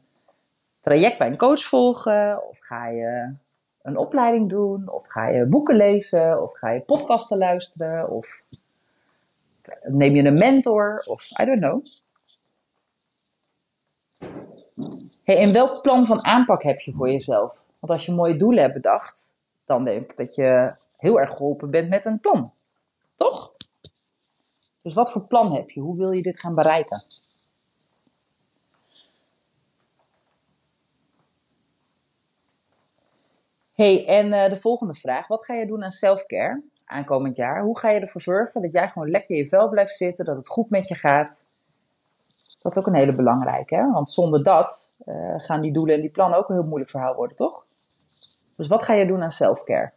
traject 0.80 1.18
bij 1.18 1.26
een 1.26 1.37
coach 1.37 1.62
volgen? 1.62 2.48
Of 2.48 2.59
ga 2.59 2.88
je 2.88 3.35
een 3.83 3.96
opleiding 3.96 4.48
doen? 4.48 4.90
Of 4.90 5.06
ga 5.06 5.28
je 5.28 5.46
boeken 5.46 5.76
lezen? 5.76 6.42
Of 6.42 6.59
ga 6.59 6.70
je 6.70 6.80
podcasten 6.80 7.38
luisteren? 7.38 8.11
Of 8.11 8.42
neem 9.83 10.14
je 10.14 10.24
een 10.24 10.38
mentor? 10.38 11.02
Of 11.06 11.38
I 11.40 11.44
don't 11.44 11.61
know. 11.61 11.85
Hey, 15.22 15.36
en 15.36 15.52
welk 15.52 15.82
plan 15.82 16.06
van 16.06 16.24
aanpak 16.24 16.62
heb 16.62 16.80
je 16.80 16.92
voor 16.92 17.10
jezelf? 17.10 17.62
Want 17.78 17.92
als 17.92 18.06
je 18.06 18.12
mooie 18.12 18.36
doelen 18.36 18.62
hebt 18.62 18.74
bedacht, 18.74 19.36
dan 19.64 19.84
denk 19.84 20.10
ik 20.10 20.16
dat 20.16 20.34
je 20.34 20.74
heel 20.96 21.20
erg 21.20 21.30
geholpen 21.30 21.70
bent 21.70 21.88
met 21.88 22.04
een 22.04 22.20
plan. 22.20 22.52
Toch? 23.14 23.54
Dus 24.82 24.94
wat 24.94 25.12
voor 25.12 25.26
plan 25.26 25.54
heb 25.54 25.70
je? 25.70 25.80
Hoe 25.80 25.96
wil 25.96 26.10
je 26.10 26.22
dit 26.22 26.40
gaan 26.40 26.54
bereiken? 26.54 27.04
hey, 33.80 34.06
en 34.06 34.26
uh, 34.26 34.48
de 34.48 34.56
volgende 34.56 34.94
vraag. 34.94 35.26
Wat 35.26 35.44
ga 35.44 35.54
je 35.54 35.66
doen 35.66 35.82
aan 35.82 35.90
selfcare 35.90 36.62
aankomend 36.84 37.36
jaar? 37.36 37.62
Hoe 37.62 37.78
ga 37.78 37.90
je 37.90 38.00
ervoor 38.00 38.20
zorgen 38.20 38.62
dat 38.62 38.72
jij 38.72 38.88
gewoon 38.88 39.10
lekker 39.10 39.30
in 39.30 39.42
je 39.42 39.48
vel 39.48 39.68
blijft 39.68 39.96
zitten, 39.96 40.24
dat 40.24 40.36
het 40.36 40.48
goed 40.48 40.70
met 40.70 40.88
je 40.88 40.94
gaat? 40.94 41.49
Dat 42.61 42.73
is 42.73 42.79
ook 42.79 42.87
een 42.87 42.94
hele 42.94 43.14
belangrijke, 43.14 43.75
hè? 43.75 43.90
want 43.90 44.11
zonder 44.11 44.42
dat 44.42 44.94
uh, 45.07 45.35
gaan 45.37 45.61
die 45.61 45.73
doelen 45.73 45.94
en 45.94 46.01
die 46.01 46.11
plannen 46.11 46.38
ook 46.38 46.49
een 46.49 46.55
heel 46.55 46.66
moeilijk 46.66 46.90
verhaal 46.90 47.14
worden, 47.14 47.37
toch? 47.37 47.66
Dus 48.57 48.68
wat 48.68 48.83
ga 48.83 48.94
je 48.94 49.07
doen 49.07 49.23
aan 49.23 49.31
selfcare? 49.31 49.92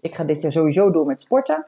Ik 0.00 0.14
ga 0.14 0.24
dit 0.24 0.40
jaar 0.40 0.52
sowieso 0.52 0.90
doen 0.90 1.06
met 1.06 1.20
sporten. 1.20 1.66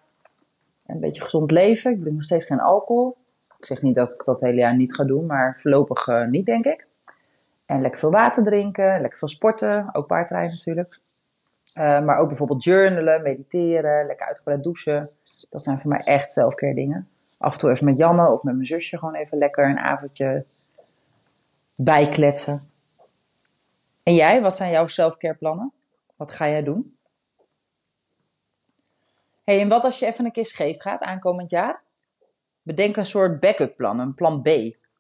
Een 0.87 1.01
beetje 1.01 1.23
gezond 1.23 1.51
leven. 1.51 1.93
Ik 1.93 2.01
drink 2.01 2.15
nog 2.15 2.25
steeds 2.25 2.47
geen 2.47 2.61
alcohol. 2.61 3.17
Ik 3.59 3.65
zeg 3.67 3.83
niet 3.83 3.95
dat 3.95 4.13
ik 4.13 4.25
dat 4.25 4.41
hele 4.41 4.61
jaar 4.61 4.77
niet 4.77 4.95
ga 4.95 5.05
doen, 5.05 5.27
maar 5.27 5.57
voorlopig 5.57 6.07
uh, 6.07 6.27
niet, 6.27 6.47
denk 6.47 6.65
ik. 6.65 6.87
En 7.67 7.81
lekker 7.81 8.01
veel 8.01 8.11
water 8.11 8.45
drinken, 8.45 9.01
lekker 9.01 9.19
veel 9.19 9.29
sporten, 9.29 9.89
ook 9.93 10.07
paardrijden 10.07 10.51
natuurlijk. 10.57 11.01
Uh, 11.75 12.01
maar 12.01 12.19
ook 12.19 12.29
bijvoorbeeld 12.29 12.65
journalen, 12.65 13.23
mediteren, 13.23 14.07
lekker 14.07 14.27
uitgebreid 14.27 14.63
douchen. 14.63 15.11
Dat 15.51 15.65
zijn 15.65 15.79
voor 15.79 15.91
mij 15.91 16.01
echt 16.01 16.31
selfcare 16.31 16.75
dingen 16.75 17.09
af 17.39 17.53
en 17.53 17.59
toe 17.59 17.71
even 17.71 17.85
met 17.85 17.99
Janne 17.99 18.33
of 18.33 18.43
met 18.43 18.55
mijn 18.55 18.67
zusje 18.67 18.99
gewoon 18.99 19.15
even 19.15 19.39
lekker 19.39 19.69
een 19.71 19.79
avondje 19.79 20.45
bijkletsen. 21.75 22.71
En 24.03 24.15
jij, 24.15 24.43
wat 24.43 24.57
zijn 24.57 24.71
jouw 24.71 24.87
selfcare 24.87 25.35
plannen? 25.35 25.73
Wat 26.17 26.31
ga 26.31 26.49
jij 26.49 26.63
doen? 26.63 26.97
hey, 29.47 29.61
en 29.61 29.69
wat 29.69 29.85
als 29.85 29.99
je 29.99 30.07
even 30.07 30.25
een 30.25 30.33
keer 30.33 30.47
scheef 30.47 30.81
gaat 30.81 31.03
aankomend 31.03 31.51
jaar? 31.51 31.83
Bedenk 32.63 32.97
een 32.97 33.07
soort 33.07 33.41
backup 33.41 33.77
plan, 33.77 33.99
een 33.99 34.15
plan 34.15 34.43
B. 34.43 34.49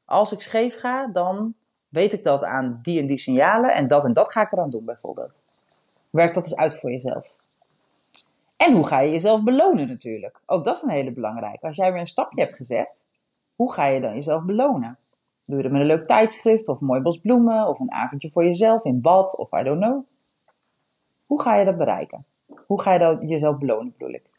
Als 0.05 0.33
ik 0.33 0.40
scheef 0.40 0.81
ga, 0.81 1.07
dan 1.07 1.55
weet 1.88 2.12
ik 2.12 2.25
dat 2.25 2.44
aan 2.44 2.79
die 2.83 3.01
en 3.01 3.07
die 3.07 3.18
signalen 3.18 3.75
en 3.75 3.87
dat 3.87 4.05
en 4.05 4.12
dat 4.12 4.33
ga 4.33 4.42
ik 4.42 4.53
eraan 4.53 4.70
doen 4.70 4.85
bijvoorbeeld. 4.85 5.40
Werk 6.11 6.35
dat 6.35 6.44
eens 6.44 6.57
uit 6.57 6.81
voor 6.81 6.90
jezelf. 6.90 7.37
En 8.56 8.74
hoe 8.74 8.86
ga 8.86 9.00
je 9.00 9.10
jezelf 9.10 9.42
belonen 9.42 9.88
natuurlijk? 9.88 10.42
Ook 10.46 10.64
dat 10.64 10.76
is 10.76 10.82
een 10.82 10.90
hele 10.90 11.12
belangrijke. 11.12 11.66
Als 11.66 11.76
jij 11.76 11.92
weer 11.92 12.00
een 12.00 12.06
stapje 12.06 12.40
hebt 12.40 12.56
gezet, 12.56 13.08
hoe 13.56 13.72
ga 13.72 13.86
je 13.86 14.00
dan 14.00 14.14
jezelf 14.14 14.44
belonen? 14.44 14.98
Doe 15.44 15.56
je 15.56 15.62
dat 15.62 15.72
met 15.72 15.80
een 15.80 15.86
leuk 15.86 16.06
tijdschrift 16.06 16.68
of 16.68 16.80
mooi 16.80 17.00
bos 17.00 17.20
bloemen 17.20 17.68
of 17.68 17.78
een 17.78 17.92
avondje 17.92 18.30
voor 18.30 18.44
jezelf 18.44 18.84
in 18.84 19.00
bad 19.00 19.36
of 19.36 19.52
I 19.60 19.62
don't 19.62 19.82
know? 19.82 20.04
Hoe 21.26 21.42
ga 21.42 21.56
je 21.56 21.64
dat 21.64 21.76
bereiken? 21.76 22.24
Hoe 22.66 22.80
ga 22.80 22.92
je 22.92 22.98
dan 22.98 23.26
jezelf 23.26 23.58
belonen 23.58 23.94
bedoel 23.98 24.14
ik? 24.14 24.30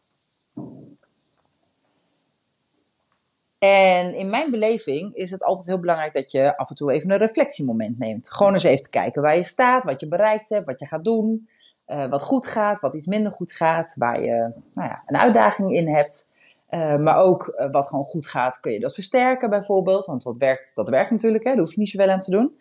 En 3.60 4.14
in 4.14 4.30
mijn 4.30 4.52
beleving 4.52 5.14
is 5.16 5.32
het 5.32 5.44
altijd 5.44 5.68
heel 5.68 5.80
belangrijk 5.80 6.14
dat 6.14 6.32
je 6.32 6.58
af 6.58 6.70
en 6.70 6.76
toe 6.76 6.92
even 6.92 7.12
een 7.12 7.18
reflectiemoment 7.18 8.00
neemt. 8.00 8.32
Gewoon 8.32 8.54
eens 8.54 8.64
even 8.64 8.84
te 8.84 8.90
kijken 8.90 9.22
waar 9.22 9.36
je 9.36 9.44
staat, 9.44 9.84
wat 9.84 10.00
je 10.00 10.08
bereikt 10.08 10.50
hebt, 10.50 10.66
wat 10.66 10.80
je 10.80 10.86
gaat 10.86 11.04
doen. 11.04 11.50
Uh, 11.88 12.10
wat 12.10 12.24
goed 12.24 12.48
gaat, 12.48 12.80
wat 12.80 12.96
iets 12.96 13.06
minder 13.06 13.32
goed 13.32 13.52
gaat, 13.52 13.96
waar 13.98 14.22
je 14.22 14.52
nou 14.74 14.88
ja, 14.88 15.04
een 15.06 15.18
uitdaging 15.18 15.72
in 15.72 15.88
hebt. 15.88 16.30
Uh, 16.70 16.98
maar 16.98 17.18
ook 17.18 17.56
uh, 17.58 17.72
wat 17.72 17.88
gewoon 17.88 18.04
goed 18.04 18.28
gaat, 18.28 18.60
kun 18.60 18.72
je 18.72 18.80
dat 18.80 18.94
versterken 18.94 19.50
bijvoorbeeld. 19.50 20.06
Want 20.06 20.24
wat 20.24 20.36
werkt, 20.38 20.72
dat 20.76 20.90
werkt 20.90 21.12
natuurlijk, 21.12 21.44
hè? 21.44 21.50
daar 21.50 21.60
hoef 21.60 21.74
je 21.74 21.80
niet 21.80 21.90
zoveel 21.90 22.10
aan 22.10 22.20
te 22.20 22.32
doen. 22.32 22.58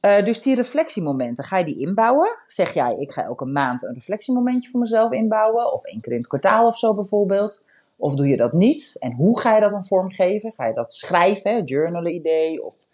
dus 0.00 0.42
die 0.42 0.54
reflectiemomenten, 0.54 1.44
ga 1.44 1.58
je 1.58 1.64
die 1.64 1.78
inbouwen? 1.86 2.28
Zeg 2.46 2.74
jij, 2.74 2.96
ik 2.96 3.10
ga 3.10 3.22
elke 3.22 3.44
maand 3.44 3.82
een 3.82 3.94
reflectiemomentje 3.94 4.70
voor 4.70 4.80
mezelf 4.80 5.12
inbouwen? 5.12 5.72
Of 5.72 5.84
één 5.84 6.00
keer 6.00 6.12
in 6.12 6.18
het 6.18 6.28
kwartaal 6.28 6.66
of 6.66 6.78
zo 6.78 6.94
bijvoorbeeld? 6.94 7.66
Of 7.96 8.14
doe 8.14 8.28
je 8.28 8.36
dat 8.36 8.52
niet? 8.52 8.96
En 8.98 9.12
hoe 9.12 9.40
ga 9.40 9.54
je 9.54 9.60
dat 9.60 9.70
dan 9.70 9.86
vormgeven? 9.86 10.52
Ga 10.52 10.66
je 10.66 10.74
dat 10.74 10.92
schrijven, 10.92 11.64
journalen 11.64 12.14
idee? 12.14 12.64
Of 12.64 12.86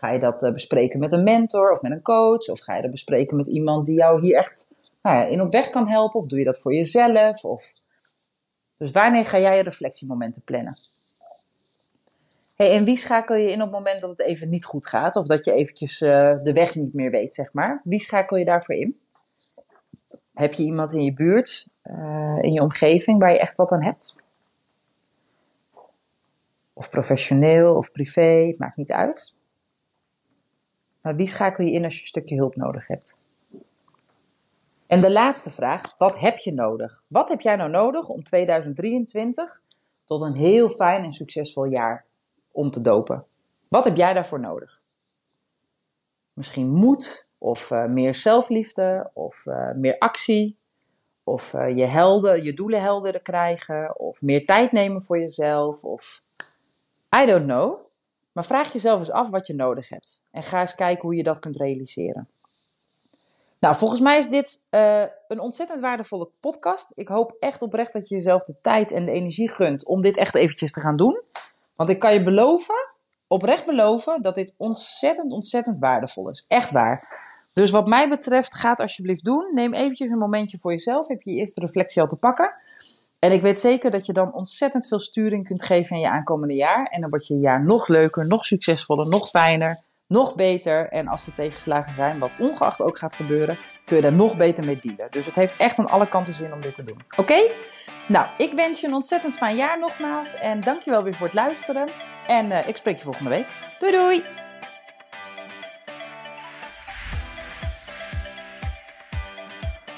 Ga 0.00 0.10
je 0.10 0.18
dat 0.18 0.42
eh, 0.42 0.52
bespreken 0.52 1.00
met 1.00 1.12
een 1.12 1.22
mentor 1.22 1.72
of 1.72 1.82
met 1.82 1.92
een 1.92 2.02
coach? 2.02 2.48
Of 2.48 2.60
ga 2.60 2.76
je 2.76 2.82
dat 2.82 2.90
bespreken 2.90 3.36
met 3.36 3.46
iemand 3.46 3.86
die 3.86 3.96
jou 3.96 4.20
hier 4.20 4.36
echt 4.36 4.68
nou 5.02 5.16
ja, 5.16 5.24
in 5.24 5.40
op 5.40 5.52
weg 5.52 5.70
kan 5.70 5.88
helpen? 5.88 6.20
Of 6.20 6.26
doe 6.26 6.38
je 6.38 6.44
dat 6.44 6.60
voor 6.60 6.74
jezelf? 6.74 7.44
Of... 7.44 7.72
Dus 8.76 8.90
wanneer 8.90 9.26
ga 9.26 9.38
jij 9.38 9.56
je 9.56 9.62
reflectiemomenten 9.62 10.42
plannen? 10.42 10.78
Hey, 12.54 12.76
en 12.76 12.84
wie 12.84 12.96
schakel 12.96 13.36
je 13.36 13.50
in 13.50 13.62
op 13.62 13.66
het 13.66 13.70
moment 13.70 14.00
dat 14.00 14.10
het 14.10 14.20
even 14.20 14.48
niet 14.48 14.64
goed 14.64 14.86
gaat? 14.86 15.16
Of 15.16 15.26
dat 15.26 15.44
je 15.44 15.52
eventjes 15.52 16.00
uh, 16.00 16.08
de 16.42 16.52
weg 16.52 16.74
niet 16.74 16.94
meer 16.94 17.10
weet, 17.10 17.34
zeg 17.34 17.52
maar? 17.52 17.80
Wie 17.84 18.00
schakel 18.00 18.36
je 18.36 18.44
daarvoor 18.44 18.74
in? 18.74 19.00
Heb 20.34 20.52
je 20.52 20.62
iemand 20.62 20.92
in 20.92 21.04
je 21.04 21.12
buurt, 21.12 21.68
uh, 21.84 22.38
in 22.40 22.52
je 22.52 22.60
omgeving, 22.60 23.20
waar 23.20 23.32
je 23.32 23.38
echt 23.38 23.56
wat 23.56 23.72
aan 23.72 23.82
hebt? 23.82 24.16
Of 26.72 26.90
professioneel 26.90 27.76
of 27.76 27.92
privé, 27.92 28.54
maakt 28.58 28.76
niet 28.76 28.92
uit. 28.92 29.36
Maar 31.00 31.16
wie 31.16 31.26
schakel 31.26 31.64
je 31.64 31.72
in 31.72 31.84
als 31.84 31.94
je 31.94 32.00
een 32.00 32.06
stukje 32.06 32.36
hulp 32.36 32.56
nodig 32.56 32.86
hebt? 32.86 33.18
En 34.90 35.00
de 35.00 35.12
laatste 35.12 35.50
vraag, 35.50 35.96
wat 35.96 36.18
heb 36.18 36.38
je 36.38 36.52
nodig? 36.52 37.04
Wat 37.06 37.28
heb 37.28 37.40
jij 37.40 37.56
nou 37.56 37.70
nodig 37.70 38.08
om 38.08 38.22
2023 38.22 39.60
tot 40.04 40.20
een 40.20 40.34
heel 40.34 40.68
fijn 40.68 41.04
en 41.04 41.12
succesvol 41.12 41.64
jaar 41.64 42.04
om 42.50 42.70
te 42.70 42.80
dopen? 42.80 43.24
Wat 43.68 43.84
heb 43.84 43.96
jij 43.96 44.12
daarvoor 44.12 44.40
nodig? 44.40 44.82
Misschien 46.32 46.70
moed, 46.70 47.28
of 47.38 47.70
uh, 47.70 47.84
meer 47.84 48.14
zelfliefde, 48.14 49.10
of 49.12 49.46
uh, 49.46 49.72
meer 49.72 49.98
actie, 49.98 50.58
of 51.24 51.52
uh, 51.52 51.76
je, 51.76 51.84
helden, 51.84 52.44
je 52.44 52.52
doelen 52.52 52.80
helderder 52.80 53.22
krijgen, 53.22 53.98
of 53.98 54.22
meer 54.22 54.46
tijd 54.46 54.72
nemen 54.72 55.02
voor 55.02 55.18
jezelf, 55.18 55.84
of 55.84 56.22
I 57.22 57.26
don't 57.26 57.44
know. 57.44 57.80
Maar 58.32 58.44
vraag 58.44 58.72
jezelf 58.72 58.98
eens 58.98 59.10
af 59.10 59.30
wat 59.30 59.46
je 59.46 59.54
nodig 59.54 59.88
hebt. 59.88 60.24
En 60.30 60.42
ga 60.42 60.60
eens 60.60 60.74
kijken 60.74 61.02
hoe 61.02 61.16
je 61.16 61.22
dat 61.22 61.38
kunt 61.38 61.56
realiseren. 61.56 62.28
Nou, 63.60 63.76
volgens 63.76 64.00
mij 64.00 64.18
is 64.18 64.28
dit 64.28 64.66
uh, 64.70 65.04
een 65.28 65.40
ontzettend 65.40 65.80
waardevolle 65.80 66.30
podcast. 66.40 66.92
Ik 66.94 67.08
hoop 67.08 67.36
echt 67.38 67.62
oprecht 67.62 67.92
dat 67.92 68.08
je 68.08 68.14
jezelf 68.14 68.42
de 68.42 68.60
tijd 68.60 68.92
en 68.92 69.04
de 69.04 69.12
energie 69.12 69.50
gunt 69.50 69.86
om 69.86 70.00
dit 70.00 70.16
echt 70.16 70.34
eventjes 70.34 70.72
te 70.72 70.80
gaan 70.80 70.96
doen. 70.96 71.24
Want 71.76 71.90
ik 71.90 71.98
kan 71.98 72.12
je 72.12 72.22
beloven, 72.22 72.74
oprecht 73.26 73.66
beloven, 73.66 74.22
dat 74.22 74.34
dit 74.34 74.54
ontzettend, 74.58 75.32
ontzettend 75.32 75.78
waardevol 75.78 76.30
is. 76.30 76.44
Echt 76.48 76.70
waar. 76.70 77.28
Dus 77.52 77.70
wat 77.70 77.86
mij 77.86 78.08
betreft, 78.08 78.54
ga 78.54 78.70
het 78.70 78.80
alsjeblieft 78.80 79.24
doen. 79.24 79.54
Neem 79.54 79.72
eventjes 79.72 80.10
een 80.10 80.18
momentje 80.18 80.58
voor 80.58 80.70
jezelf. 80.70 81.08
Heb 81.08 81.22
je 81.22 81.30
je 81.30 81.38
eerste 81.38 81.60
reflectie 81.60 82.02
al 82.02 82.08
te 82.08 82.16
pakken. 82.16 82.54
En 83.18 83.32
ik 83.32 83.42
weet 83.42 83.58
zeker 83.58 83.90
dat 83.90 84.06
je 84.06 84.12
dan 84.12 84.34
ontzettend 84.34 84.86
veel 84.86 84.98
sturing 84.98 85.44
kunt 85.44 85.62
geven 85.62 85.96
in 85.96 86.02
je 86.02 86.10
aankomende 86.10 86.54
jaar. 86.54 86.84
En 86.84 87.00
dan 87.00 87.10
wordt 87.10 87.26
je 87.26 87.38
jaar 87.38 87.64
nog 87.64 87.88
leuker, 87.88 88.26
nog 88.26 88.44
succesvoller, 88.44 89.08
nog 89.08 89.28
fijner, 89.28 89.82
nog 90.10 90.34
beter. 90.34 90.88
En 90.88 91.08
als 91.08 91.26
er 91.26 91.32
tegenslagen 91.32 91.92
zijn, 91.92 92.18
wat 92.18 92.36
ongeacht 92.38 92.82
ook 92.82 92.98
gaat 92.98 93.14
gebeuren, 93.14 93.58
kun 93.84 93.96
je 93.96 94.02
daar 94.02 94.12
nog 94.12 94.36
beter 94.36 94.64
mee 94.64 94.78
dealen. 94.80 95.10
Dus 95.10 95.26
het 95.26 95.34
heeft 95.34 95.56
echt 95.56 95.78
aan 95.78 95.88
alle 95.88 96.08
kanten 96.08 96.34
zin 96.34 96.52
om 96.52 96.60
dit 96.60 96.74
te 96.74 96.82
doen. 96.82 97.02
Oké? 97.16 97.50
Nou, 98.08 98.26
ik 98.36 98.52
wens 98.52 98.80
je 98.80 98.86
een 98.86 98.94
ontzettend 98.94 99.36
fijn 99.36 99.56
jaar 99.56 99.78
nogmaals. 99.78 100.34
En 100.34 100.60
dankjewel 100.60 101.02
weer 101.02 101.14
voor 101.14 101.26
het 101.26 101.34
luisteren. 101.34 101.88
En 102.26 102.46
uh, 102.46 102.68
ik 102.68 102.76
spreek 102.76 102.96
je 102.96 103.02
volgende 103.02 103.30
week. 103.30 103.48
Doei 103.78 103.92
doei! 103.92 104.22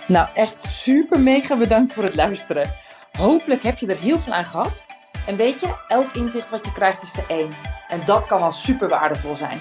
Nou, 0.07 0.29
echt 0.35 0.61
super 0.61 1.21
mega 1.21 1.57
bedankt 1.57 1.93
voor 1.93 2.03
het 2.03 2.15
luisteren. 2.15 2.75
Hopelijk 3.19 3.63
heb 3.63 3.79
je 3.79 3.87
er 3.87 4.01
heel 4.01 4.19
veel 4.19 4.33
aan 4.33 4.45
gehad. 4.45 4.85
En 5.27 5.37
weet 5.37 5.61
je, 5.61 5.75
elk 5.89 6.13
inzicht 6.13 6.51
wat 6.51 6.65
je 6.65 6.73
krijgt 6.73 7.03
is 7.03 7.17
er 7.17 7.25
één. 7.29 7.53
En 7.89 8.05
dat 8.05 8.27
kan 8.27 8.41
al 8.41 8.53
super 8.53 8.89
waardevol 8.89 9.37
zijn. 9.37 9.61